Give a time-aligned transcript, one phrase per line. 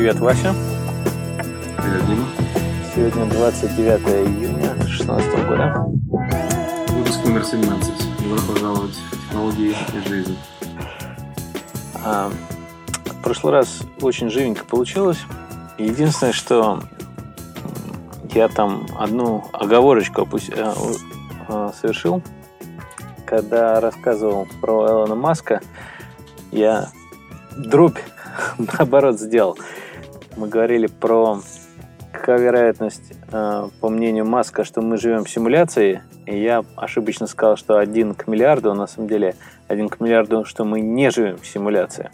[0.00, 0.54] Привет, Вася.
[1.76, 2.26] Привет, Дима.
[2.94, 5.84] Сегодня 29 июня 2016 года.
[6.88, 7.92] Выпуск номер 17.
[8.22, 10.38] Добро пожаловать в технологии и жизнь.
[12.02, 12.30] А,
[13.04, 15.18] в прошлый раз очень живенько получилось.
[15.76, 16.80] Единственное, что
[18.32, 20.50] я там одну оговорочку опусть...
[20.56, 20.74] а,
[21.46, 22.22] а, совершил,
[23.26, 25.60] когда рассказывал про Элона Маска,
[26.52, 26.88] я
[27.54, 27.98] дробь
[28.78, 29.58] наоборот сделал.
[30.36, 31.40] Мы говорили про
[32.12, 37.56] какая вероятность, э, по мнению Маска, что мы живем в симуляции, и я ошибочно сказал,
[37.56, 39.36] что один к миллиарду, а на самом деле
[39.68, 42.10] один к миллиарду, что мы не живем в симуляции.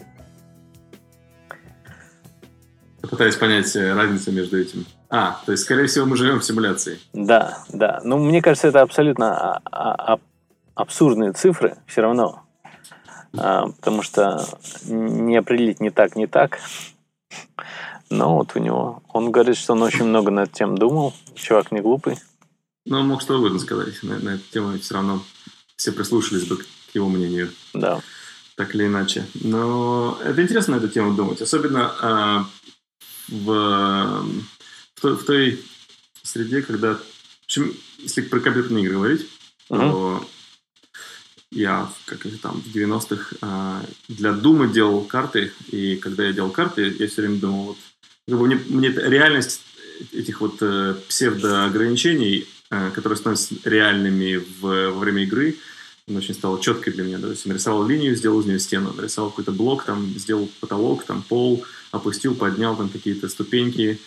[3.01, 4.85] Пытаюсь понять э, разницу между этим.
[5.09, 6.99] А, то есть, скорее всего, мы живем в симуляции.
[7.13, 8.01] Да, да.
[8.03, 10.19] Ну, мне кажется, это абсолютно а, а,
[10.75, 12.43] абсурдные цифры все равно.
[13.31, 14.43] Потому что
[14.85, 16.59] не определить не так, не так.
[18.09, 21.13] Но вот у него, он говорит, что он очень много над тем думал.
[21.35, 22.17] Чувак не глупый.
[22.85, 25.21] Ну, мог что угодно сказать на, на эту тему, все равно
[25.75, 27.51] все прислушались бы к его мнению.
[27.73, 28.01] Да.
[28.55, 29.25] Так или иначе.
[29.35, 31.41] Но это интересно на эту тему думать.
[31.41, 32.47] Особенно
[33.29, 34.25] э, в,
[34.95, 35.65] в, той, в той
[36.23, 36.95] среде, когда...
[36.95, 39.27] В общем, если про компьютерные игры говорить,
[39.69, 39.79] угу.
[39.79, 40.25] то
[41.51, 46.95] я как там в 90-х э, для Дума делал карты, и когда я делал карты,
[46.99, 47.77] я все время думал, вот,
[48.27, 49.61] как бы мне, мне реальность
[50.11, 55.55] этих вот э, псевдоограничений, э, которые становятся реальными в, во время игры,
[56.07, 57.19] она очень стала четкой для меня.
[57.19, 61.21] То есть нарисовал линию, сделал из нее стену, нарисовал какой-то блок, там сделал потолок, там
[61.21, 63.99] пол, опустил, поднял там какие-то ступеньки,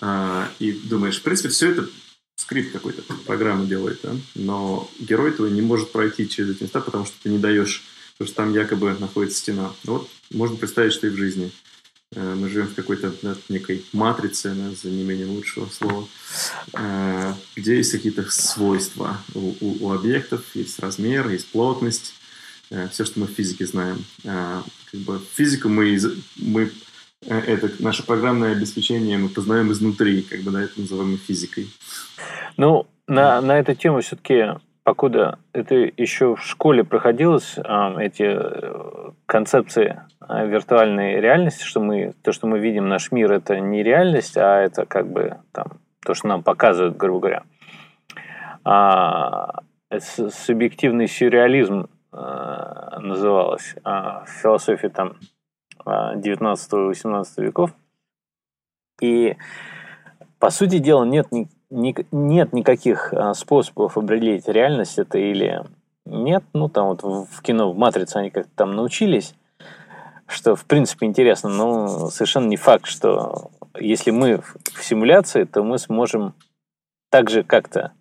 [0.00, 1.88] э, и думаешь, в принципе, все это
[2.36, 4.14] скрипт какой-то программу делает, да?
[4.34, 8.28] но герой твой не может пройти через эти места, потому что ты не даешь, потому
[8.28, 9.72] что там якобы находится стена.
[9.84, 11.52] Вот можно представить, что и в жизни.
[12.14, 13.12] Э, мы живем в какой-то
[13.48, 16.06] некой матрице, да, за неимением лучшего слова,
[16.74, 22.14] э, где есть какие-то свойства у, у, у объектов, есть размер, есть плотность,
[22.70, 24.04] э, все, что мы в физике знаем.
[24.22, 25.98] Как бы физику мы,
[26.36, 26.70] мы
[27.26, 31.70] это наше программное обеспечение мы познаем изнутри, как бы да, это называем физикой.
[32.56, 40.02] Ну, на, на эту тему все-таки, покуда это еще в школе проходилось, эти э, концепции
[40.20, 44.86] виртуальной реальности, что мы, то, что мы видим, наш мир, это не реальность, а это
[44.86, 47.42] как бы там, то, что нам показывают, грубо говоря.
[48.64, 49.62] А,
[49.98, 55.16] субъективный сюрреализм а, называлось а, в философии там
[55.84, 57.74] 19-18 веков.
[59.00, 59.36] И,
[60.38, 65.64] по сути дела, нет ни ни, нет никаких а, способов определить, реальность это или
[66.04, 66.44] нет.
[66.52, 69.34] Ну, там вот в кино, в «Матрице» они как-то там научились,
[70.26, 75.78] что, в принципе, интересно, но совершенно не факт, что если мы в симуляции, то мы
[75.78, 76.34] сможем
[77.10, 77.92] также как-то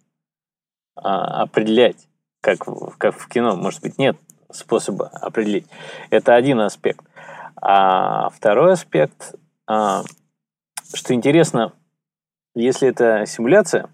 [0.95, 2.07] а, определять,
[2.41, 2.59] как,
[2.97, 3.55] как в кино.
[3.55, 4.17] Может быть, нет
[4.51, 5.67] способа определить.
[6.09, 7.05] Это один аспект.
[7.55, 9.35] А второй аспект,
[9.67, 10.03] а,
[10.93, 11.73] что интересно,
[12.55, 13.89] если это симуляция,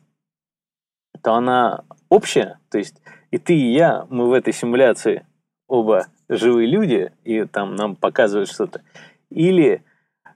[1.23, 3.01] то она общая, то есть
[3.31, 5.25] и ты, и я, мы в этой симуляции
[5.68, 8.81] оба живые люди, и там нам показывают что-то.
[9.29, 9.84] Или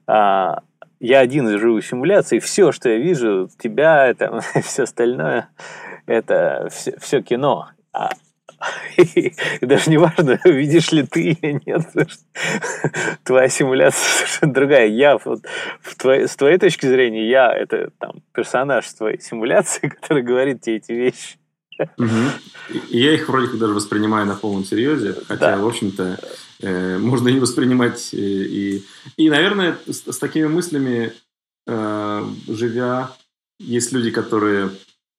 [0.06, 0.62] а,
[1.00, 5.48] я один живу в симуляции, и все, что я вижу, тебя, это, все остальное,
[6.06, 7.70] это все, все кино.
[7.92, 8.10] А,
[8.96, 11.86] и даже не важно, видишь ли ты или нет,
[13.24, 14.86] твоя симуляция совершенно другая.
[14.88, 15.42] Я, вот,
[15.80, 20.76] в твоей, с твоей точки зрения, я– это там, персонаж твоей симуляции, который говорит тебе
[20.76, 21.36] эти вещи.
[21.98, 22.78] Угу.
[22.90, 25.58] И я их вроде как даже воспринимаю на полном серьезе, хотя, да.
[25.58, 26.18] в общем-то,
[26.60, 28.12] э, можно не воспринимать.
[28.12, 28.84] И, э, и,
[29.16, 31.12] и наверное, с, с такими мыслями,
[31.66, 33.10] э, живя,
[33.58, 34.70] есть люди, которые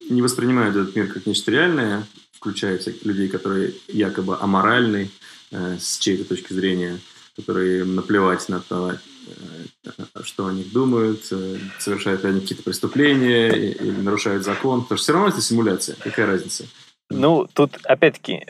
[0.09, 5.09] не воспринимают этот мир как нечто реальное, включая всяких людей, которые якобы аморальны
[5.51, 6.99] э, с чьей-то точки зрения,
[7.35, 9.91] которые наплевать на то, э,
[10.23, 14.81] что о них думают, э, совершают ли они какие-то преступления или нарушают закон.
[14.81, 15.95] Потому что все равно это симуляция.
[15.95, 16.65] Какая разница?
[17.09, 18.45] Ну, тут, опять-таки,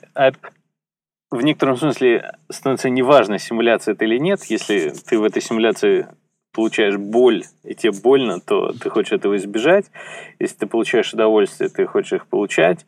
[1.29, 4.43] в некотором смысле становится неважно, симуляция это или нет.
[4.45, 6.07] Если ты в этой симуляции
[6.53, 9.85] получаешь боль, и тебе больно, то ты хочешь этого избежать.
[10.39, 12.85] Если ты получаешь удовольствие, ты хочешь их получать.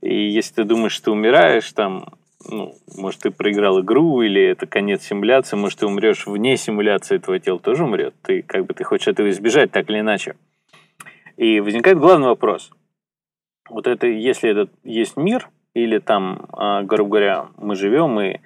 [0.00, 2.06] И если ты думаешь, что ты умираешь, там,
[2.48, 7.38] ну, может, ты проиграл игру, или это конец симуляции, может, ты умрешь вне симуляции, твое
[7.38, 8.14] тело тоже умрет.
[8.22, 10.34] Ты как бы ты хочешь этого избежать, так или иначе.
[11.36, 12.70] И возникает главный вопрос.
[13.68, 18.40] Вот это, если это есть мир, или там, а, грубо говоря, мы живем, и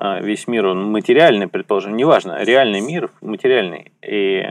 [0.00, 3.92] весь мир, он материальный, предположим, неважно, реальный мир, материальный.
[4.02, 4.42] И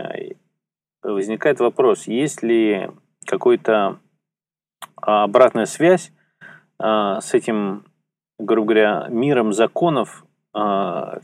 [1.01, 2.89] возникает вопрос, есть ли
[3.25, 3.97] какой-то
[4.95, 6.11] обратная связь
[6.79, 7.85] с этим,
[8.37, 10.23] грубо говоря, миром законов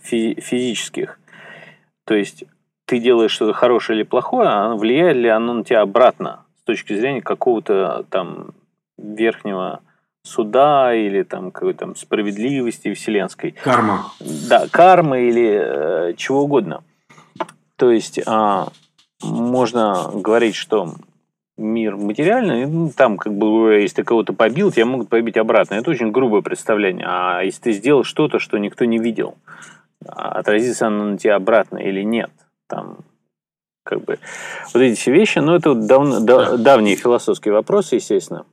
[0.01, 1.19] физических.
[2.05, 2.45] То есть
[2.85, 6.93] ты делаешь что-то хорошее или плохое, а влияет ли оно на тебя обратно с точки
[6.93, 8.53] зрения какого-то там
[8.97, 9.81] верхнего
[10.25, 13.51] суда или там какой-то там справедливости вселенской.
[13.51, 14.11] Карма.
[14.19, 16.83] Да, карма или э, чего угодно.
[17.77, 18.69] То есть а,
[19.21, 20.95] можно говорить, что
[21.57, 25.75] мир материальный, ну, там как бы если ты кого-то побил, тебя могут побить обратно.
[25.75, 27.05] Это очень грубое представление.
[27.07, 29.35] А если ты сделал что-то, что никто не видел,
[30.05, 32.31] отразится оно на тебя обратно или нет?
[32.67, 32.97] Там
[33.83, 34.17] как бы
[34.73, 36.57] вот эти все вещи, но это давно, да.
[36.57, 38.45] давние философские вопросы, естественно.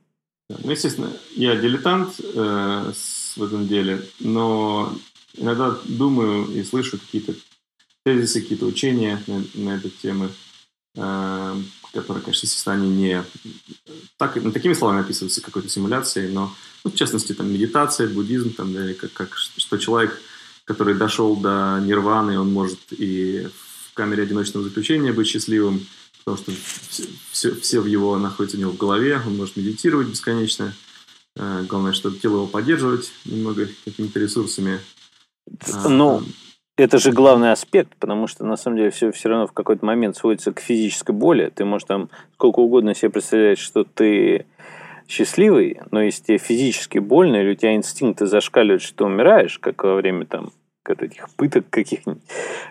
[0.49, 2.93] Ну, естественно, я дилетант э,
[3.35, 4.93] в этом деле, но
[5.35, 7.33] иногда думаю и слышу какие-то
[8.03, 10.29] тезисы, какие-то учения на, на эту тему,
[10.95, 11.55] э,
[11.93, 13.23] которые, конечно, естественно, они не
[14.17, 16.53] так, ну, такими словами описываются какой-то симуляцией, но,
[16.83, 20.21] ну, в частности, там, медитация, буддизм, там, да, как, как, что человек,
[20.65, 23.47] который дошел до нирваны, он может и
[23.89, 25.85] в камере одиночного заключения быть счастливым,
[26.23, 26.51] потому что
[26.89, 30.73] все, все, все в его находится у него в голове, он может медитировать бесконечно.
[31.35, 34.79] Э, главное, чтобы тело его поддерживать немного какими-то ресурсами.
[35.73, 36.21] А, ну,
[36.77, 40.15] это же главный аспект, потому что на самом деле все все равно в какой-то момент
[40.15, 41.51] сводится к физической боли.
[41.53, 44.45] Ты можешь там сколько угодно себе представлять, что ты
[45.07, 49.83] счастливый, но если тебе физически больно, или у тебя инстинкты зашкаливают, что ты умираешь, как
[49.83, 50.51] во время там
[50.89, 52.21] этих пыток каких-нибудь,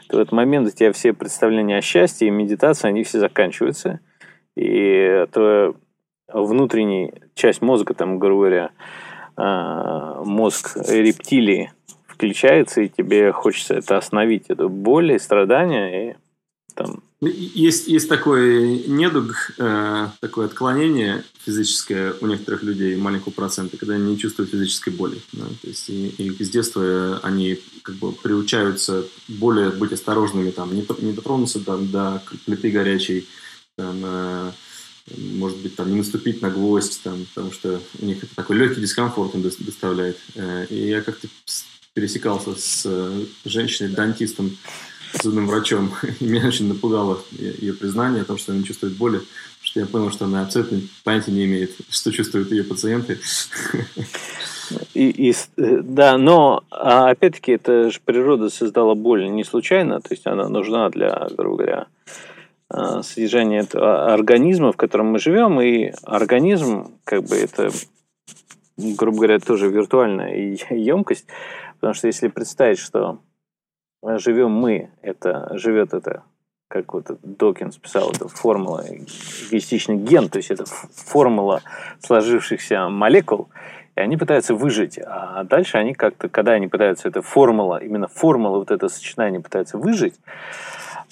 [0.09, 4.01] в этот момент у тебя все представления о счастье и медитации, они все заканчиваются.
[4.55, 5.75] И то
[6.29, 8.71] внутренняя часть мозга, там, грубо говоря,
[9.37, 11.73] а, мозг рептилии
[12.07, 16.17] включается, и тебе хочется это остановить, эту боль и страдания, и
[16.75, 23.77] там ну, есть, есть такой недуг, э, такое отклонение физическое у некоторых людей, маленького процента,
[23.77, 25.21] когда они не чувствуют физической боли.
[25.33, 25.45] Да?
[25.63, 30.85] То есть и, и с детства они как бы приучаются более быть осторожными, там, не,
[30.99, 33.29] не дотронуться там, до плиты горячей,
[33.77, 34.53] там, э,
[35.17, 38.81] может быть, там, не наступить на гвоздь, там, потому что у них это такой легкий
[38.81, 40.19] дискомфорт им доставляет.
[40.35, 41.29] Э, и я как-то
[41.95, 44.57] пересекался с э, женщиной-дантистом,
[45.21, 45.93] зубным врачом.
[46.21, 49.81] И меня очень напугало ее признание о том, что она не чувствует боли, потому что
[49.81, 53.19] я понял, что она абсолютно понятия не имеет, что чувствуют ее пациенты.
[54.95, 60.27] И, и, да, но а опять-таки это же природа создала боль не случайно, то есть
[60.27, 61.87] она нужна для, грубо говоря,
[62.71, 67.71] а, содержания этого организма, в котором мы живем, и организм, как бы это,
[68.79, 71.27] грубо говоря, тоже виртуальная емкость,
[71.75, 73.19] потому что если представить, что
[74.19, 76.23] живем мы, это живет это,
[76.69, 81.63] как вот Докинс писал, это формула, эгоистичный ген, то есть это формула
[82.01, 83.49] сложившихся молекул,
[83.95, 84.99] и они пытаются выжить.
[84.99, 89.79] А дальше они как-то, когда они пытаются, эта формула, именно формула, вот это сочетание пытаются
[89.79, 90.15] выжить,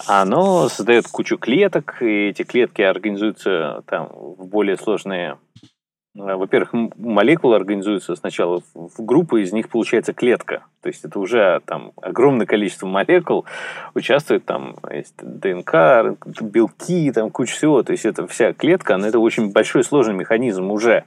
[0.07, 5.80] оно создает кучу клеток, и эти клетки организуются там в более сложные Э,
[6.13, 10.65] во-первых, молекулы организуются сначала в группы, из них получается клетка.
[10.81, 13.45] То есть это уже там огромное количество молекул
[13.93, 17.81] участвует, там есть ДНК, белки, там куча всего.
[17.83, 21.05] То есть это вся клетка, она это очень большой сложный механизм уже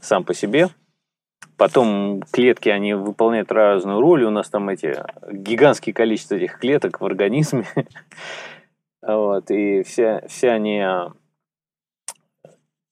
[0.00, 0.68] сам по себе.
[1.56, 4.24] Потом клетки, они выполняют разную роль.
[4.24, 4.96] У нас там эти
[5.30, 7.66] гигантские количество этих клеток в организме.
[9.02, 10.84] Вот, и все, все они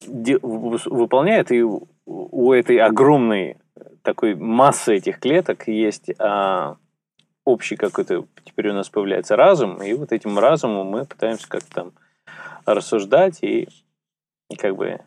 [0.06, 3.56] выполняет, и у этой огромной
[4.02, 6.76] такой массы этих клеток есть а,
[7.44, 11.92] общий какой-то, теперь у нас появляется разум, и вот этим разумом мы пытаемся как-то там
[12.64, 13.68] рассуждать, и,
[14.50, 15.00] и как бы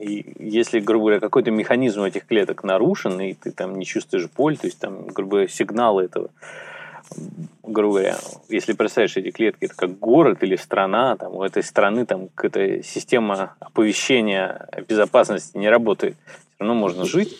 [0.00, 4.56] и если, грубо говоря, какой-то механизм этих клеток нарушен, и ты там не чувствуешь боль,
[4.56, 6.30] то есть там, грубо говоря, сигналы этого
[7.62, 12.06] грубо говоря, если представишь эти клетки, это как город или страна, там, у этой страны
[12.06, 16.16] там какая-то система оповещения безопасности не работает.
[16.26, 17.38] Все равно можно жить.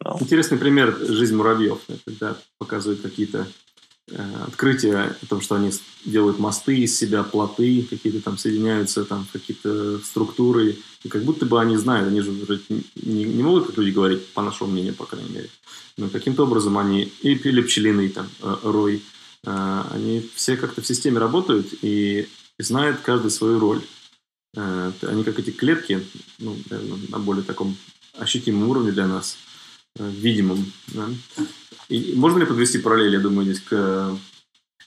[0.00, 0.16] Но...
[0.20, 3.46] Интересный пример жизнь муравьев, когда показывают какие-то
[4.10, 5.70] э, открытия о том, что они
[6.04, 11.60] делают мосты из себя, плоты, какие-то там соединяются, там какие-то структуры, и как будто бы
[11.60, 12.32] они знают, они же
[12.96, 15.48] не, не могут, как люди говорить, по нашему мнению, по крайней мере,
[15.96, 19.02] но каким-то образом они, или пчелиный там э, рой,
[19.44, 23.82] они все как-то в системе работают и знают каждый свою роль.
[24.56, 26.04] Э, они как эти клетки,
[26.38, 27.76] ну, наверное, на более таком
[28.18, 29.36] ощутимом уровне для нас,
[29.96, 30.72] видимом.
[30.88, 31.08] Да?
[31.88, 34.16] И можно ли подвести параллель, я думаю, здесь к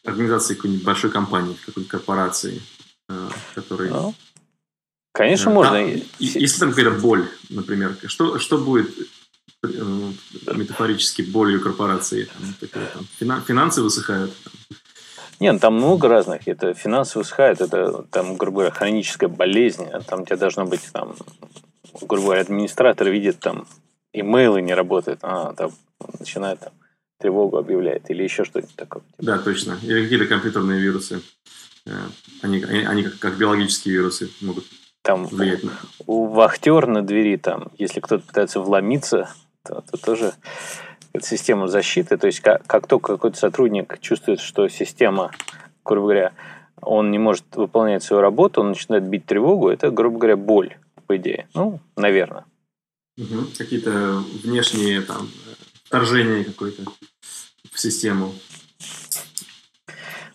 [0.04, 2.62] организации какой-нибудь большой компании, какой-то корпорации,
[3.10, 3.90] э, которой...
[3.90, 4.14] Ну,
[5.12, 5.74] конечно, можно.
[5.74, 9.04] Там, если там какая-то боль, например, что, что будет э,
[9.68, 12.26] метафорически болью корпорации?
[12.26, 12.88] Там, такое,
[13.20, 14.32] там, финансы высыхают?
[15.40, 16.48] Нет, ну, там много разных.
[16.48, 19.86] Это финансы высыхают, это там, грубо говоря, хроническая болезнь.
[19.92, 21.16] А там у тебя должно быть там,
[22.02, 23.68] грубо говоря, администратор видит там
[24.14, 25.72] имейлы не работают, а там
[26.20, 26.74] начинает там
[27.20, 29.04] тревогу объявляет или еще что-нибудь такое.
[29.18, 29.78] Да, точно.
[29.84, 31.22] Или какие-то компьютерные вирусы.
[31.86, 31.92] Э,
[32.42, 34.66] они, они, они как, как биологические вирусы могут
[35.02, 35.62] там влиять.
[36.08, 39.30] У, у вахтер на двери, там, если кто-то пытается вломиться,
[39.66, 40.34] то, то тоже
[41.14, 42.18] это система защиты.
[42.18, 45.32] То есть как, как только какой-то сотрудник чувствует, что система,
[45.84, 46.34] грубо говоря,
[46.82, 51.18] он не может выполнять свою работу, он начинает бить тревогу, это, грубо говоря, боль, по
[51.18, 51.48] идее.
[51.54, 52.46] Ну, наверное.
[53.18, 53.48] Угу.
[53.58, 55.30] Какие-то внешние там
[55.86, 56.84] вторжение какое-то
[57.72, 58.34] в систему.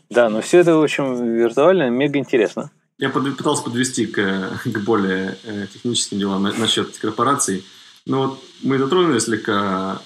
[0.08, 2.70] Да, но все это, в общем, виртуально, мега интересно.
[2.98, 7.64] Я под, пытался подвести к, к более э, техническим делам на, насчет корпораций.
[8.06, 10.02] Но вот мы затронули слегка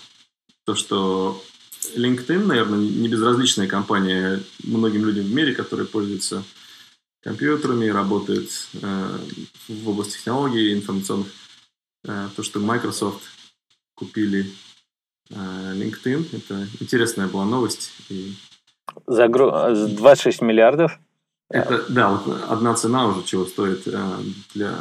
[0.64, 1.42] то, что
[1.94, 6.42] LinkedIn, наверное, не безразличная компания многим людям в мире, которые пользуются
[7.22, 9.18] компьютерами, работают э,
[9.68, 11.28] в области технологий информационных.
[12.06, 13.22] Э, то, что Microsoft
[13.94, 14.52] купили
[15.30, 16.36] Э, LinkedIn.
[16.36, 17.92] Это интересная была новость.
[18.08, 18.34] И...
[19.06, 20.98] За 26 миллиардов?
[21.48, 24.18] Это, да, вот одна цена уже чего стоит э,
[24.54, 24.78] для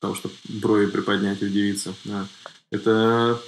[0.00, 1.94] того, чтобы брови приподнять и удивиться.
[2.70, 3.38] Это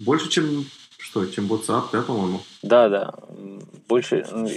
[0.00, 0.66] больше, чем
[0.98, 2.42] что, чем WhatsApp, да, по-моему?
[2.62, 3.14] Да, да.
[3.88, 4.26] Больше.
[4.30, 4.48] Ну,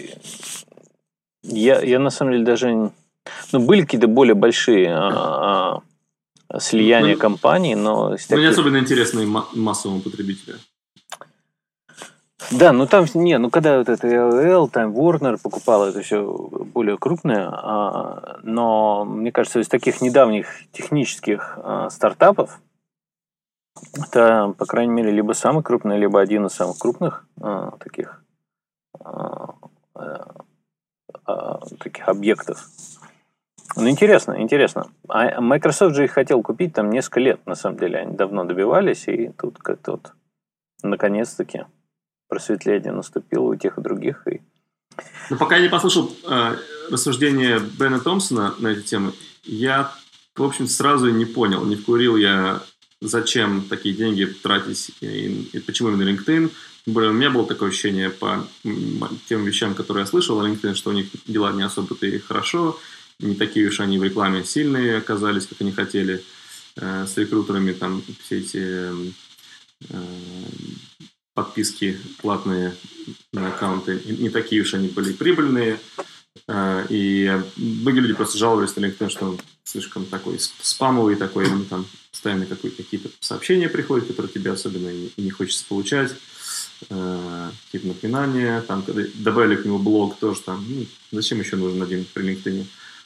[1.43, 2.91] я, я на самом деле даже...
[3.51, 5.81] Ну, были какие-то более большие а,
[6.49, 8.09] а, слияние ну, компаний, но...
[8.09, 8.37] Ну, таких...
[8.37, 10.57] не особенно интересные массовому потребителю.
[12.49, 16.23] Да, ну там, не, ну когда вот это LL, там Warner покупала, это все
[16.73, 22.59] более крупное, а, но мне кажется, из таких недавних технических а, стартапов,
[23.95, 28.23] это, по крайней мере, либо самый крупный, либо один из самых крупных а, таких,
[28.99, 29.53] а,
[31.25, 32.67] а, таких объектов
[33.75, 34.87] ну, интересно, интересно.
[35.07, 37.99] А Microsoft же их хотел купить там несколько лет, на самом деле.
[37.99, 40.13] Они давно добивались, и тут как-то вот
[40.83, 41.65] наконец-таки
[42.31, 44.25] просветление наступило у тех и других.
[44.25, 44.39] И...
[45.29, 46.55] Ну, пока я не послушал э,
[46.89, 49.11] рассуждения Бена Томпсона на эту тему,
[49.43, 49.93] я,
[50.35, 52.61] в общем, сразу не понял, не вкурил я,
[53.01, 56.51] зачем такие деньги тратить и, и почему именно LinkedIn.
[56.85, 58.47] Тем у меня было такое ощущение по
[59.27, 62.79] тем вещам, которые я слышал о LinkedIn, что у них дела не особо-то и хорошо,
[63.19, 66.23] не такие уж они в рекламе сильные оказались, как они хотели.
[66.77, 68.89] Э, с рекрутерами там все эти
[69.89, 70.05] э,
[71.33, 72.75] подписки платные
[73.33, 75.79] на аккаунты не такие уж они были прибыльные.
[76.47, 81.65] Э, и многие люди просто жаловались на LinkedIn, что он слишком такой спамовый, такой, он
[81.65, 86.13] там постоянно какие-то сообщения приходят, которые тебе особенно не хочется получать
[86.79, 92.05] какие-то напоминания, там, когда добавили к нему блог тоже там, ну, зачем еще нужен один
[92.13, 92.65] при LinkedIn.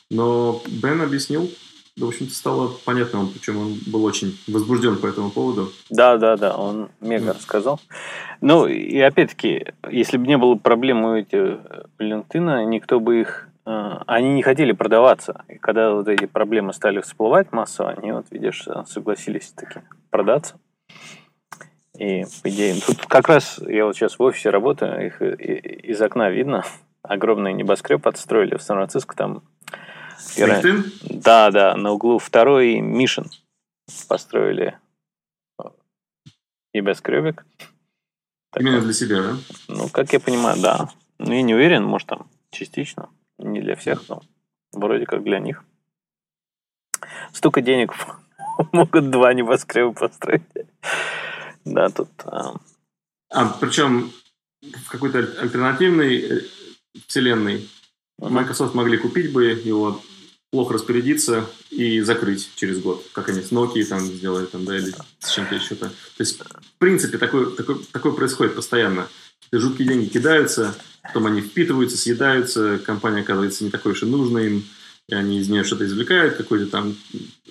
[0.10, 1.52] Но Бен объяснил,
[1.98, 5.72] в общем-то, стало понятно, причем он был очень возбужден по этому поводу.
[5.90, 7.36] Да, да, да, он мега mm.
[7.36, 7.80] рассказал.
[8.42, 11.60] Ну, и опять-таки, если бы не было проблем у этих
[12.00, 13.48] LinkedIn, никто бы их...
[13.66, 15.46] Э, они не хотели продаваться.
[15.48, 20.56] И когда вот эти проблемы стали всплывать массово, они, вот видишь, согласились таки продаться.
[21.98, 26.30] И, по идее, тут как раз я вот сейчас в офисе работаю, их из окна
[26.30, 26.66] видно,
[27.04, 29.44] огромный небоскреб отстроили в Сан-Франциско, там
[30.38, 30.92] LinkedIn?
[31.02, 33.30] Да, да, на углу второй Мишин
[34.08, 34.78] построили
[36.74, 37.46] небоскребик.
[38.58, 39.38] Именно для себя, да?
[39.68, 40.90] Ну, как я понимаю, да.
[41.18, 43.10] Ну, я не уверен, может, там частично.
[43.38, 44.22] Не для всех, но
[44.72, 45.64] вроде как для них.
[47.34, 47.94] Столько денег
[48.72, 50.44] могут два небоскреба построить.
[51.66, 52.10] Да, тут...
[52.26, 52.56] А,
[53.30, 54.12] а причем
[54.62, 56.42] в какой-то альтернативной э,
[57.08, 57.70] вселенной
[58.20, 60.02] Microsoft могли купить бы его
[60.56, 64.94] плохо распорядиться и закрыть через год, как они с Nokia там сделали, там, да, или
[65.20, 65.90] с чем-то еще-то.
[65.90, 69.10] То есть, в принципе, такое, такое, такое происходит постоянно.
[69.52, 74.66] Жуткие деньги кидаются, потом они впитываются, съедаются, компания оказывается не такой уж и нужной им,
[75.10, 76.96] и они из нее что-то извлекают, какую-то там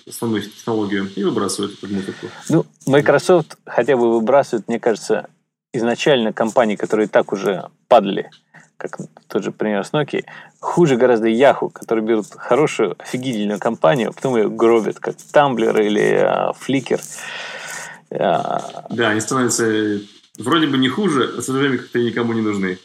[0.09, 2.27] основную технологию, и выбрасывают эту мусорку.
[2.49, 5.29] Ну, Microsoft хотя бы выбрасывает, мне кажется,
[5.73, 8.31] изначально компании, которые так уже падали–
[8.77, 10.23] как тот же пример с Nokia,
[10.59, 16.15] хуже гораздо Yahoo, которые берут хорошую, офигительную компанию, а потом ее гробят, как Tumblr или
[16.15, 17.01] а, Flickr.
[18.11, 19.99] А, да, они становятся
[20.37, 22.77] Вроде бы не хуже, а в то время как-то никому не нужны.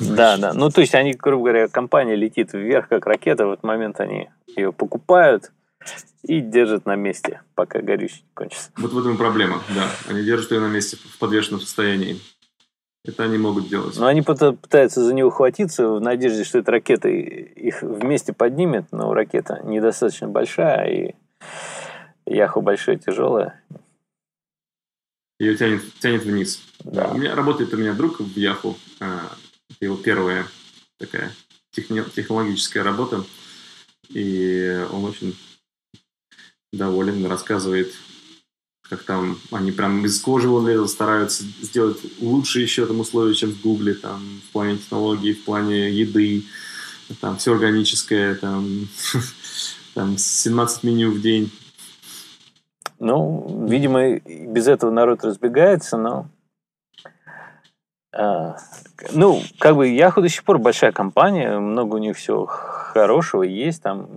[0.00, 0.52] Да, да.
[0.52, 4.28] Ну, то есть они, грубо говоря, компания летит вверх, как ракета, в этот момент они
[4.54, 5.50] ее покупают
[6.22, 8.70] и держат на месте, пока горючий кончится.
[8.76, 9.88] Вот в этом и проблема, да.
[10.08, 12.20] Они держат ее на месте в подвешенном состоянии.
[13.04, 13.96] Это они могут делать.
[13.96, 19.14] Но они пытаются за нее ухватиться в надежде, что эта ракета их вместе поднимет, но
[19.14, 21.14] ракета недостаточно большая, и
[22.26, 23.62] Яху большая, тяжелая.
[25.38, 26.62] Ее тянет, тянет вниз.
[26.80, 27.08] Да.
[27.08, 28.76] У меня работает у меня друг в Яху.
[29.00, 29.22] А,
[29.70, 30.46] это его первая
[30.98, 31.32] такая
[31.72, 33.24] технологическая работа.
[34.10, 35.34] И он очень
[36.72, 37.94] доволен, рассказывает
[38.90, 43.52] как там они прям из кожи вон лезут, стараются сделать лучше еще там условия, чем
[43.52, 46.42] в Гугле, там, в плане технологий, в плане еды,
[47.20, 48.88] там все органическое, там,
[49.94, 51.52] там 17 меню в день.
[52.98, 56.26] Ну, видимо, без этого народ разбегается, но...
[58.12, 58.56] А,
[59.12, 63.82] ну, как бы Яху до сих пор большая компания, много у них всего хорошего есть,
[63.82, 64.08] там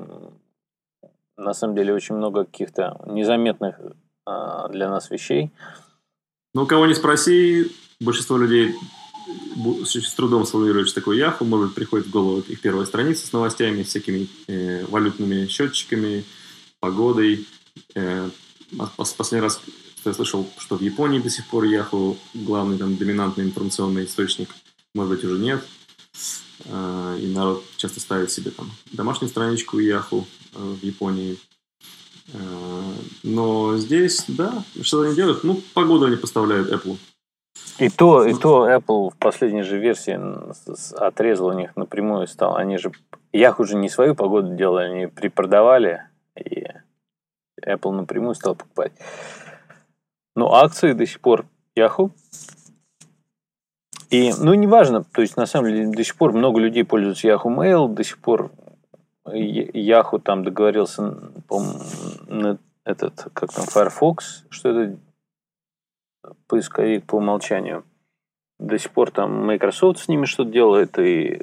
[1.37, 3.79] на самом деле очень много каких-то незаметных
[4.25, 5.51] для нас вещей.
[6.53, 8.75] Ну, кого не спроси, большинство людей
[9.85, 13.83] с трудом сформулирует, что такое Яху, может, приходит в голову их первая страница с новостями,
[13.83, 16.23] всякими э, валютными счетчиками,
[16.79, 17.47] погодой.
[17.95, 18.29] Э,
[18.97, 19.61] последний раз,
[19.97, 24.49] что я слышал, что в Японии до сих пор Яху главный там доминантный информационный источник,
[24.93, 25.63] может быть, уже нет.
[26.65, 31.37] Э, и народ часто ставит себе там домашнюю страничку Яху э, в Японии,
[33.23, 35.43] но здесь, да, что они делают?
[35.43, 36.97] Ну, погоду они поставляют Apple.
[37.79, 40.19] И то, и то Apple в последней же версии
[40.95, 42.55] отрезал у них напрямую стал.
[42.55, 42.91] Они же
[43.33, 46.03] Yahoo уже не свою погоду делали, они припродавали,
[46.37, 46.65] и
[47.65, 48.93] Apple напрямую стал покупать.
[50.35, 51.45] Но акции до сих пор
[51.77, 52.11] Yahoo.
[54.09, 57.55] И, ну, неважно, то есть, на самом деле, до сих пор много людей пользуются Yahoo
[57.55, 58.51] Mail, до сих пор
[59.25, 61.15] Яху там договорился,
[61.47, 61.61] по
[62.85, 64.99] этот, как там, Firefox, что это
[66.47, 67.85] поисковик по умолчанию.
[68.59, 71.41] До сих пор там Microsoft с ними что-то делает, и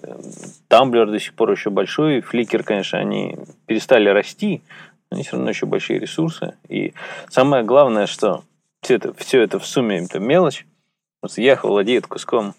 [0.68, 4.62] Tumblr до сих пор еще большой, Flickr, конечно, они перестали расти,
[5.10, 6.56] но они все равно еще большие ресурсы.
[6.68, 6.94] И
[7.28, 8.44] самое главное, что
[8.82, 10.66] все это, все это в сумме это мелочь.
[11.22, 12.54] Вот Яху владеет куском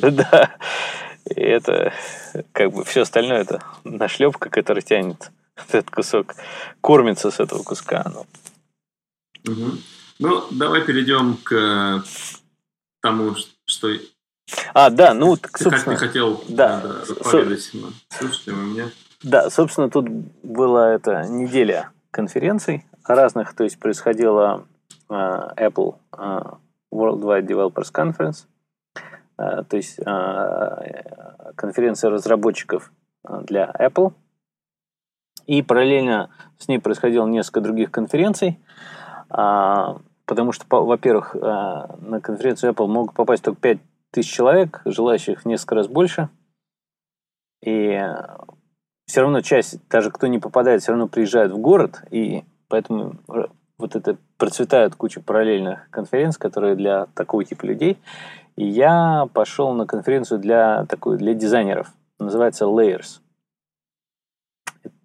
[0.10, 0.50] Да.
[1.34, 1.92] И это
[2.52, 5.32] как бы все остальное это нашлепка, которая тянет
[5.68, 6.34] этот кусок,
[6.80, 8.04] кормится с этого куска.
[8.12, 9.72] Ну, угу.
[10.18, 12.04] ну давай перейдем к
[13.02, 13.34] тому,
[13.64, 13.88] что...
[14.74, 15.96] А, да, ну, так, собственно...
[15.96, 17.14] Как ты хотел да, да, со...
[17.14, 18.90] слушателям мне.
[19.22, 24.66] Да, собственно, тут была эта неделя конференций разных, то есть происходила
[25.08, 26.58] uh, Apple uh,
[26.92, 28.55] Worldwide Developers Conference, Э,
[29.36, 32.90] то есть э, конференция разработчиков
[33.28, 34.12] э, для Apple.
[35.46, 38.58] И параллельно с ней происходило несколько других конференций,
[39.28, 43.78] потому что, во-первых, на конференцию Apple могут попасть только 5
[44.10, 46.30] тысяч человек, желающих в несколько раз больше.
[47.62, 48.02] И
[49.06, 53.20] все равно часть, даже кто не попадает, все равно приезжает в город, и поэтому
[53.78, 57.98] вот это процветают куча параллельных конференций, которые для такого типа людей.
[58.56, 61.92] И я пошел на конференцию для, такой, для дизайнеров.
[62.18, 63.20] Называется Layers.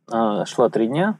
[0.10, 1.18] А, шла три дня,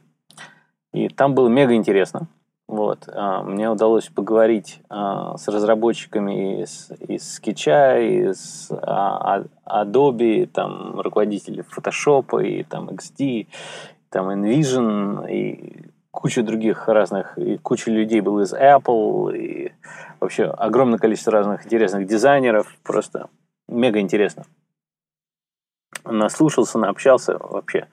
[0.92, 2.28] и там было мега интересно.
[2.68, 3.06] Вот.
[3.08, 12.42] А, мне удалось поговорить а, с разработчиками из, из Sketch, из Adobe, там, руководителей Photoshop,
[12.42, 13.46] и там XD,
[14.08, 15.91] там InVision, и
[16.22, 19.72] куча других разных, и куча людей было из Apple, и
[20.20, 23.28] вообще огромное количество разных интересных дизайнеров, просто
[23.66, 24.44] мега интересно.
[26.04, 27.88] Наслушался, наобщался, вообще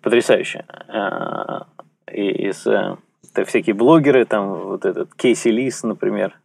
[0.00, 0.64] потрясающе.
[0.88, 1.66] А,
[2.10, 6.40] и из это всякие блогеры, там вот этот Кейси Лис, например,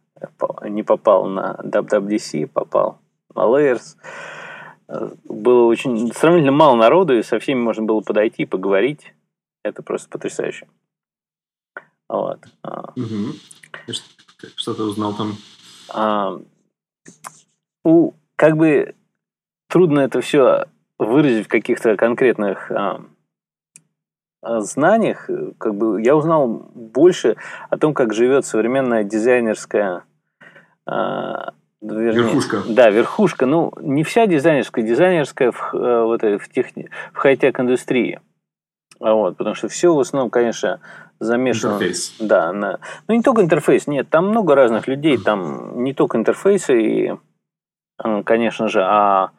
[0.68, 2.98] не попал на WWDC, попал
[3.34, 3.96] на Layers.
[5.24, 9.14] Было очень сравнительно мало народу, и со всеми можно было подойти и поговорить.
[9.64, 10.66] Это просто потрясающе.
[12.08, 12.38] Вот.
[12.96, 13.34] Угу.
[14.56, 15.36] Что ты узнал там?
[15.92, 16.38] А,
[17.84, 18.94] у, как бы
[19.68, 20.66] трудно это все
[20.98, 23.00] выразить в каких-то конкретных а,
[24.42, 25.28] знаниях.
[25.58, 27.36] Как бы я узнал больше
[27.70, 30.04] о том, как живет современная дизайнерская
[30.86, 32.62] а, Вернее, верхушка.
[32.68, 33.46] Да, верхушка.
[33.46, 38.20] Ну, не вся дизайнерская, дизайнерская в, в, этой, в, техни, в хай-тек индустрии.
[38.98, 40.80] Вот, потому что все в основном, конечно,
[41.20, 41.74] замешан.
[41.74, 42.14] Интерфейс.
[42.18, 42.78] Да, на...
[43.08, 47.14] ну не только интерфейс, нет, там много разных людей, там не только интерфейсы, и,
[48.24, 49.30] конечно же, а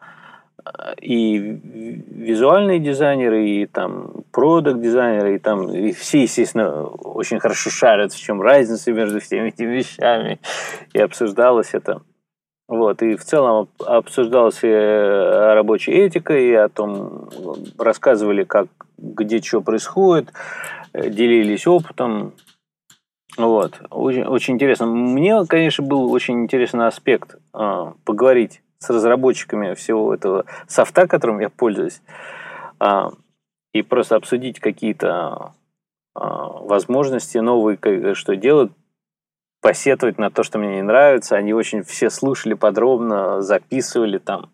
[1.02, 8.14] и визуальные дизайнеры, и там продукт дизайнеры, и там и все, естественно, очень хорошо шарят,
[8.14, 10.40] в чем разница между всеми этими вещами.
[10.94, 12.02] И обсуждалось это.
[12.68, 17.30] Вот, и в целом обсуждалась и рабочая этика, и о том
[17.78, 20.34] рассказывали, как, где что происходит,
[20.94, 22.34] делились опытом.
[23.38, 24.88] Вот, очень, очень интересно.
[24.88, 31.50] Мне, конечно, был очень интересный аспект э, поговорить с разработчиками всего этого софта, которым я
[31.50, 32.02] пользуюсь,
[32.80, 33.12] а,
[33.74, 35.54] и просто обсудить какие-то
[36.16, 37.78] а, возможности новые,
[38.14, 38.72] что делать,
[39.62, 41.36] посетовать на то, что мне не нравится.
[41.36, 44.52] Они очень все слушали подробно, записывали там,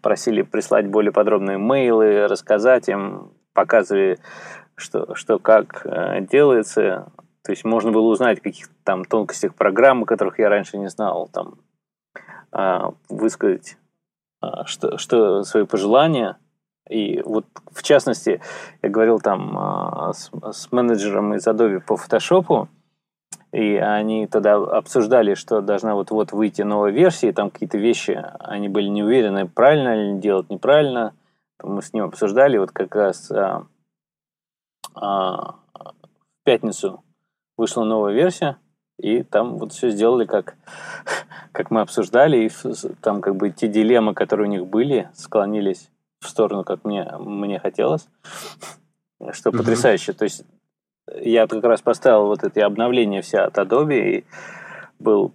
[0.00, 4.18] просили прислать более подробные мейлы, рассказать им, показывали,
[4.76, 7.12] что, что как э, делается.
[7.42, 11.58] То есть можно было узнать каких-то там тонкостях программы, которых я раньше не знал, там
[12.52, 13.76] а, высказать
[14.40, 16.38] а, что, что свои пожелания.
[16.88, 18.40] И вот в частности,
[18.82, 22.68] я говорил там а, с, с менеджером из Adobe по фотошопу,
[23.52, 28.68] и они тогда обсуждали, что должна вот-вот выйти новая версия, и там какие-то вещи, они
[28.68, 31.14] были не уверены, правильно ли делать, неправильно.
[31.62, 33.64] Мы с ним обсуждали, вот как раз а,
[34.94, 35.58] в
[36.44, 37.02] пятницу
[37.56, 38.58] вышла новая версия,
[38.98, 40.56] и там вот все сделали, как,
[41.52, 42.50] как мы обсуждали, и
[43.00, 47.58] там как бы те дилеммы, которые у них были, склонились в сторону, как мне, мне
[47.58, 48.08] хотелось,
[49.32, 49.58] что mm-hmm.
[49.58, 50.12] потрясающе.
[50.12, 50.44] То есть
[51.20, 54.24] я как раз поставил вот эти обновления все от Adobe, и
[54.98, 55.32] был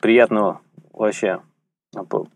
[0.00, 0.60] приятно
[0.92, 1.40] вообще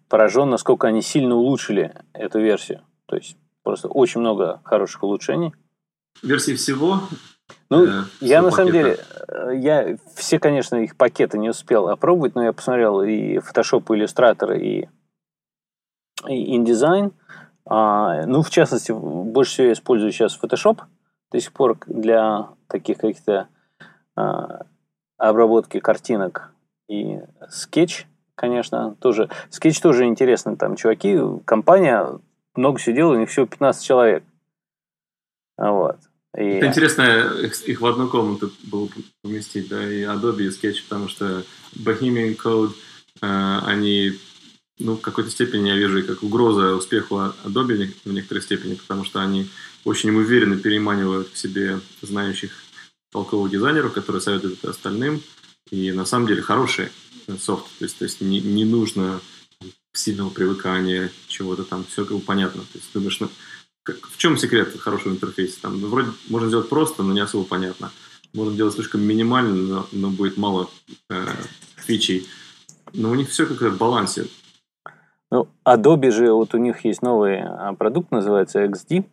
[0.09, 2.83] поражен, насколько они сильно улучшили эту версию.
[3.07, 5.55] То есть просто очень много хороших улучшений.
[6.23, 7.03] Версии всего
[7.69, 8.99] ну, э, я на самом деле,
[9.29, 14.01] э, я все, конечно, их пакеты не успел опробовать, но я посмотрел и Photoshop, и
[14.01, 14.89] Illustrator, и,
[16.29, 17.13] и InDesign.
[17.65, 20.83] А, ну, в частности, больше всего я использую сейчас Photoshop
[21.33, 23.49] до сих пор для таких каких-то
[24.15, 24.63] а,
[25.19, 26.53] обработки картинок
[26.89, 27.19] и
[27.51, 28.05] Sketch,
[28.37, 29.29] конечно, тоже.
[29.51, 32.21] Sketch тоже интересно, там чуваки, компания
[32.55, 34.23] много всего делает, у них всего 15 человек.
[35.59, 35.99] Вот.
[36.37, 36.41] И...
[36.41, 38.89] Это интересно их, их в одну комнату было
[39.23, 41.45] поместить, да, и Adobe, и Sketch, потому что
[41.75, 42.75] Bohemian Code,
[43.23, 44.19] э, они,
[44.79, 49.23] ну, в какой-то степени я вижу как угроза успеху Adobe в некоторой степени, потому что
[49.23, 49.49] они
[49.85, 52.53] очень уверенно переманивают к себе знающих
[53.13, 55.23] толковых дизайнеров, которые советуют это остальным,
[55.71, 56.89] и на самом деле хороший
[57.41, 59.21] софт, то есть, то есть не, не нужно
[59.95, 62.63] сильного привыкания, чего-то там, все как бы понятно.
[62.63, 63.31] То есть думаешь, ну,
[63.87, 65.63] в чем секрет хорошего интерфейса?
[65.63, 67.91] Там, ну, вроде можно сделать просто, но не особо понятно.
[68.35, 70.69] Можно делать слишком минимально, но, но будет мало
[71.11, 71.27] э,
[71.77, 72.27] фичей.
[72.93, 74.27] Но у них все как-то в балансе.
[75.31, 79.05] Ну, Adobe же, вот у них есть новый а, продукт, называется XD,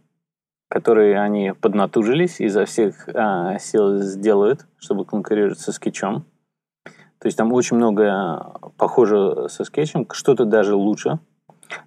[0.70, 6.26] который они поднатужились, изо всех а, сил сделают, чтобы конкурировать со скетчом.
[7.20, 11.20] То есть там очень много похоже со скетчем, что-то даже лучше.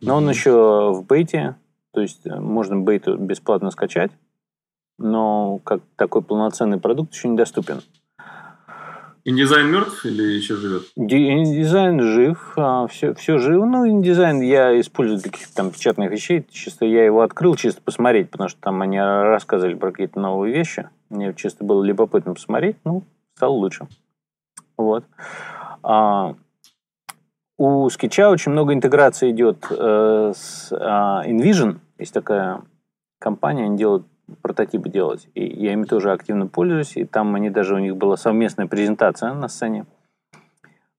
[0.01, 1.57] Но он еще в бете,
[1.97, 4.11] то есть э, можно бейту бесплатно скачать,
[4.99, 7.81] но как такой полноценный продукт еще недоступен.
[9.25, 10.83] Индизайн мертв или еще живет?
[10.95, 13.65] Индизайн жив, а, все, все живо.
[13.65, 16.45] Ну, индизайн я использую для каких-то там печатных вещей.
[16.51, 20.91] Чисто я его открыл, чисто посмотреть, потому что там они рассказывали про какие-то новые вещи.
[21.09, 23.05] Мне чисто было любопытно посмотреть, ну,
[23.35, 23.89] стало лучше.
[24.77, 25.05] Вот.
[25.83, 26.35] А,
[27.59, 32.63] у скетча очень много интеграции идет э, с э, InVision, есть такая
[33.19, 34.07] компания, они делают
[34.43, 35.29] прототипы делать.
[35.35, 36.97] И я ими тоже активно пользуюсь.
[36.97, 39.87] И там они даже у них была совместная презентация на сцене.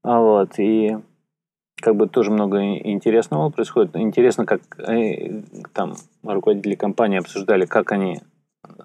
[0.03, 0.57] А вот.
[0.59, 0.97] И
[1.81, 3.95] как бы тоже много интересного происходит.
[3.95, 5.41] Интересно, как э,
[5.73, 8.21] там руководители компании обсуждали, как они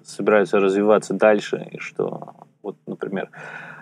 [0.03, 3.29] собираются развиваться дальше, и что, вот, например,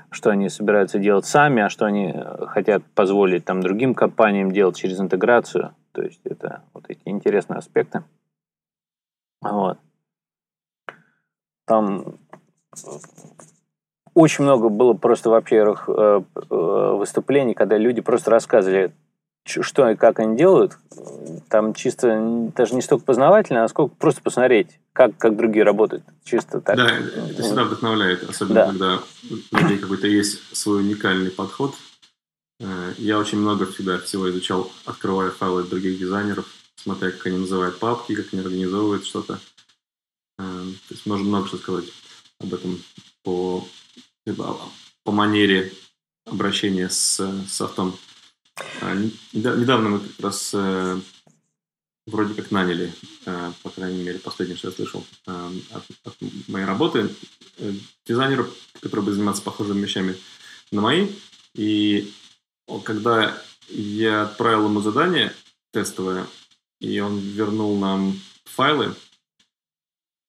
[0.10, 2.14] что они собираются делать сами, а что они
[2.48, 5.74] хотят позволить там другим компаниям делать через интеграцию.
[5.94, 8.04] То есть это вот эти интересные аспекты.
[9.42, 9.78] Вот.
[11.66, 12.18] Там
[14.14, 18.94] очень много было просто, во-первых, э, э, выступлений, когда люди просто рассказывали,
[19.46, 20.78] что и как они делают.
[21.50, 26.04] Там чисто даже не столько познавательно, а сколько просто посмотреть, как, как другие работают.
[26.24, 26.78] Чисто так.
[26.78, 28.66] Да, это всегда вдохновляет, особенно да.
[28.68, 29.00] когда
[29.52, 31.74] у людей какой-то есть свой уникальный подход.
[32.60, 36.46] Э, я очень много всегда всего изучал, открывая файлы других дизайнеров,
[36.82, 39.40] смотря как они называют папки, как они организовывают что-то.
[40.40, 41.86] Эм, то есть можно много что сказать
[42.40, 42.82] об этом
[43.24, 43.68] по,
[45.04, 45.74] по манере
[46.26, 47.98] обращения с софтом.
[48.82, 48.96] А,
[49.34, 51.00] недавно мы как раз э,
[52.08, 52.94] вроде как наняли,
[53.26, 56.16] э, по крайней мере, последнее, что я слышал э, от, от
[56.48, 57.10] моей работы,
[58.06, 58.48] дизайнера,
[58.80, 60.16] который будет заниматься похожими вещами
[60.72, 61.10] на мои.
[61.54, 62.12] И
[62.84, 65.34] когда я отправил ему задание
[65.72, 66.28] тестовое,
[66.82, 68.94] и он вернул нам файлы,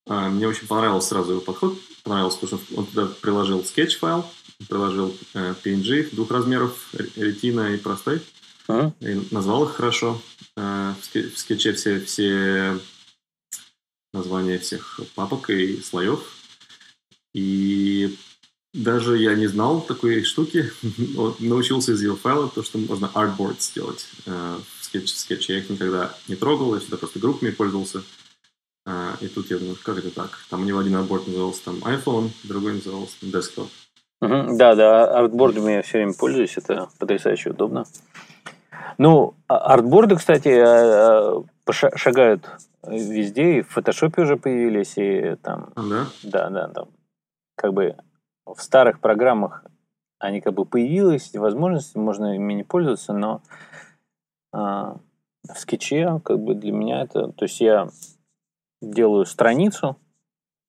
[0.07, 1.79] мне очень понравился сразу его подход.
[2.03, 4.27] Понравилось, потому что он туда приложил скетч файл,
[4.69, 8.21] приложил э, PNG двух размеров, retina и простой.
[8.69, 8.93] А?
[9.01, 10.21] И назвал их хорошо.
[10.57, 12.79] Э, в скетче все, все
[14.13, 16.21] названия всех папок и слоев.
[17.35, 18.17] И
[18.75, 20.73] даже я не знал такой штуки.
[21.39, 25.55] Научился из его файла, то, что можно artboard сделать э, в, скетч, в скетче.
[25.55, 28.03] Я их никогда не трогал, я всегда просто группами пользовался.
[28.85, 30.31] Э, и тут я думаю, как это так?
[30.51, 33.69] Там у него один artboard назывался там iPhone, другой назывался там Desktop.
[34.23, 37.85] Угу, да, да, артбордами я все время пользуюсь, это потрясающе удобно.
[38.99, 42.49] Ну, а, артборды, кстати, э, э, шагают
[42.87, 45.71] везде, и в фотошопе уже появились, и там...
[45.77, 46.07] А, да?
[46.25, 46.89] Да, да, там.
[47.57, 47.97] Как бы
[48.45, 49.65] в старых программах
[50.19, 53.43] они как бы появились, возможности, можно ими не пользоваться, но
[54.53, 54.97] а,
[55.49, 57.29] в скетче как бы для меня это...
[57.33, 57.89] То есть я
[58.81, 59.97] делаю страницу,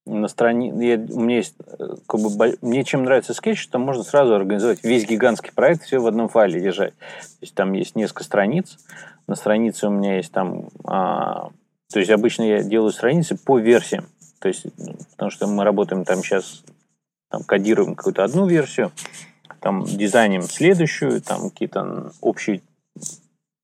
[0.05, 0.75] на странице,
[1.13, 5.07] у меня есть, э, как бы, мне чем нравится скетч, что можно сразу организовать весь
[5.07, 6.93] гигантский проект, все в одном файле держать.
[6.97, 8.77] То есть там есть несколько страниц,
[9.27, 11.51] на странице у меня есть там, а,
[11.91, 14.05] то есть обычно я делаю страницы по версиям,
[14.39, 16.63] то есть, ну, потому что мы работаем там сейчас,
[17.29, 18.91] там кодируем какую-то одну версию,
[19.61, 22.61] там дизайним следующую, там какие-то общие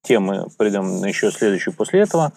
[0.04, 2.32] темы придем еще следующую после этого,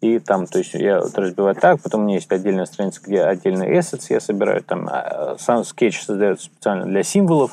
[0.00, 3.22] и там, то есть я вот разбиваю так, потом у меня есть отдельная страница, где
[3.22, 7.52] отдельные assets я собираю, там а, сам скетч создается специально для символов,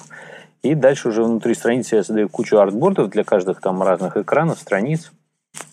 [0.64, 4.60] и дальше уже внутри страницы я создаю кучу artboard ов для каждых там разных экранов,
[4.60, 5.12] страниц,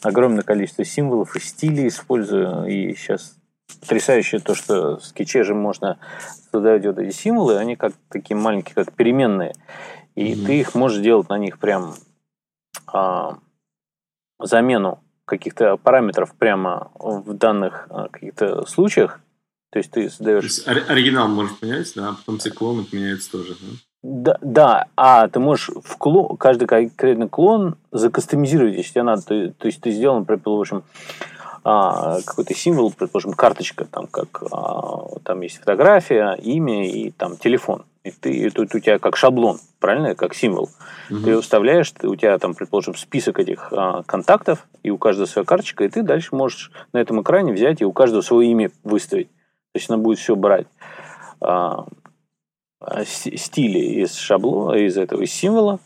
[0.02, 3.34] огромное количество символов и стилей использую, и сейчас
[3.80, 5.98] потрясающе то, что в скетче же можно
[6.50, 9.54] создавать вот эти символы, они как такие маленькие, как переменные,
[10.14, 10.46] и mm-hmm.
[10.46, 11.94] ты их можешь делать на них прям
[12.86, 13.38] а,
[14.38, 19.20] замену каких-то параметров прямо в данных а, каких-то случаях.
[19.70, 20.40] То есть ты создаешь...
[20.40, 23.66] То есть оригинал можешь поменять, да, а потом все клоны меняются тоже, да?
[24.02, 29.22] Да, да, а ты можешь в клон, каждый конкретный клон закастомизировать, если тебе надо.
[29.22, 30.84] То, то есть ты сделал, общем,
[31.64, 37.84] а, какой-то символ, предположим, карточка, там как а, там есть фотография, имя и там телефон.
[38.08, 40.70] И ты, и тут у тебя как шаблон, правильно, как символ.
[41.10, 41.20] Угу.
[41.20, 45.84] Ты вставляешь, у тебя там, предположим, список этих а, контактов, и у каждого своя карточка,
[45.84, 49.28] и ты дальше можешь на этом экране взять и у каждого свое имя выставить.
[49.28, 50.66] То есть она будет все брать
[51.40, 51.86] а,
[52.80, 55.80] а стили из шаблона, из этого из символа,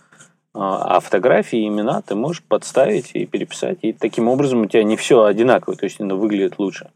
[0.54, 3.78] а, а фотографии имена ты можешь подставить и переписать.
[3.82, 6.90] И таким образом у тебя не все одинаково, то есть оно выглядит лучше.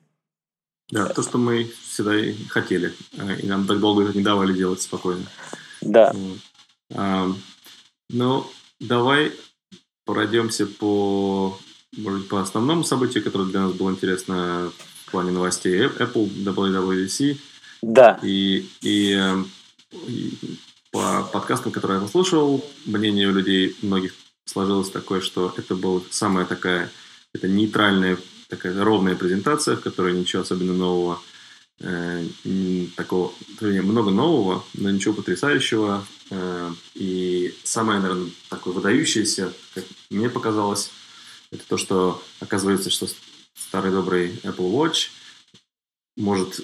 [0.91, 2.95] Да, то, что мы всегда и хотели.
[3.15, 5.25] Э, и нам так долго это не давали делать спокойно.
[5.81, 6.15] Да.
[6.95, 7.29] А,
[8.11, 8.47] ну,
[8.79, 9.33] давай
[10.05, 11.59] пройдемся по,
[11.97, 14.71] может по основному событию, которое для нас было интересно
[15.07, 15.87] в плане новостей.
[15.87, 17.37] Apple, WWDC.
[17.83, 18.21] Да.
[18.23, 19.45] И, и, э,
[20.07, 20.59] и
[20.93, 26.47] по подкастам, которые я послушал, мнение у людей многих сложилось такое, что это была самая
[26.47, 26.91] такая,
[27.35, 28.17] это нейтральная,
[28.49, 31.21] такая ровная презентация, в которой ничего особенно нового,
[31.81, 32.25] э,
[32.97, 36.07] такого, много нового, но ничего потрясающего.
[36.31, 40.91] Э, и самое, наверное, такое выдающееся, как мне показалось,
[41.51, 43.07] это то, что оказывается, что
[43.55, 45.11] старый добрый Apple Watch
[46.17, 46.61] может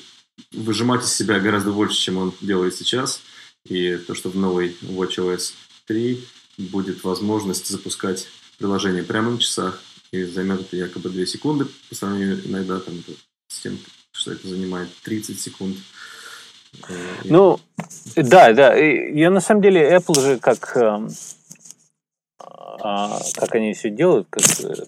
[0.53, 3.21] выжимать из себя гораздо больше, чем он делает сейчас–
[3.65, 5.55] и то, что в новой WatchOS
[5.87, 6.25] 3
[6.59, 9.81] будет возможность запускать приложение прямо на часах,
[10.13, 12.95] и займет это якобы 2 секунды по сравнению иногда там,
[13.49, 13.79] с тем,
[14.13, 15.77] что это занимает 30 секунд.
[16.89, 16.95] Э,
[17.25, 17.59] ну,
[18.17, 18.75] да, да.
[18.75, 21.09] Я на самом деле Apple же как эм,
[22.39, 24.45] а, как они все делают, как,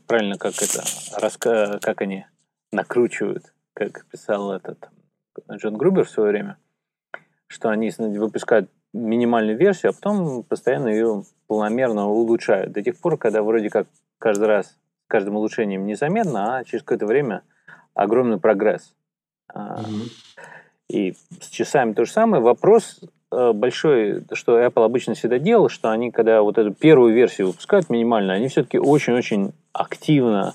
[0.07, 0.85] правильно, как это,
[1.17, 2.27] раска, как они
[2.73, 4.79] накручивают, как писал этот
[5.51, 6.59] Джон Грубер в свое время
[7.55, 12.73] что они выпускают минимальную версию, а потом постоянно ее полномерно улучшают.
[12.73, 13.87] До тех пор, когда вроде как
[14.19, 14.77] каждый раз
[15.09, 17.43] каждым улучшением незаметно, а через какое-то время
[17.95, 18.95] огромный прогресс.
[19.55, 20.11] Mm-hmm.
[20.89, 22.43] И с часами то же самое.
[22.43, 27.49] Вопрос э, большой, что Apple обычно всегда делал, что они, когда вот эту первую версию
[27.49, 30.55] выпускают минимально, они все-таки очень-очень активно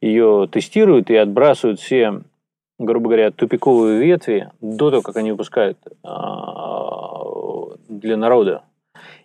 [0.00, 2.20] ее тестируют и отбрасывают все
[2.78, 7.22] грубо говоря, тупиковые ветви до того, как они выпускают а,
[7.88, 8.62] для народа.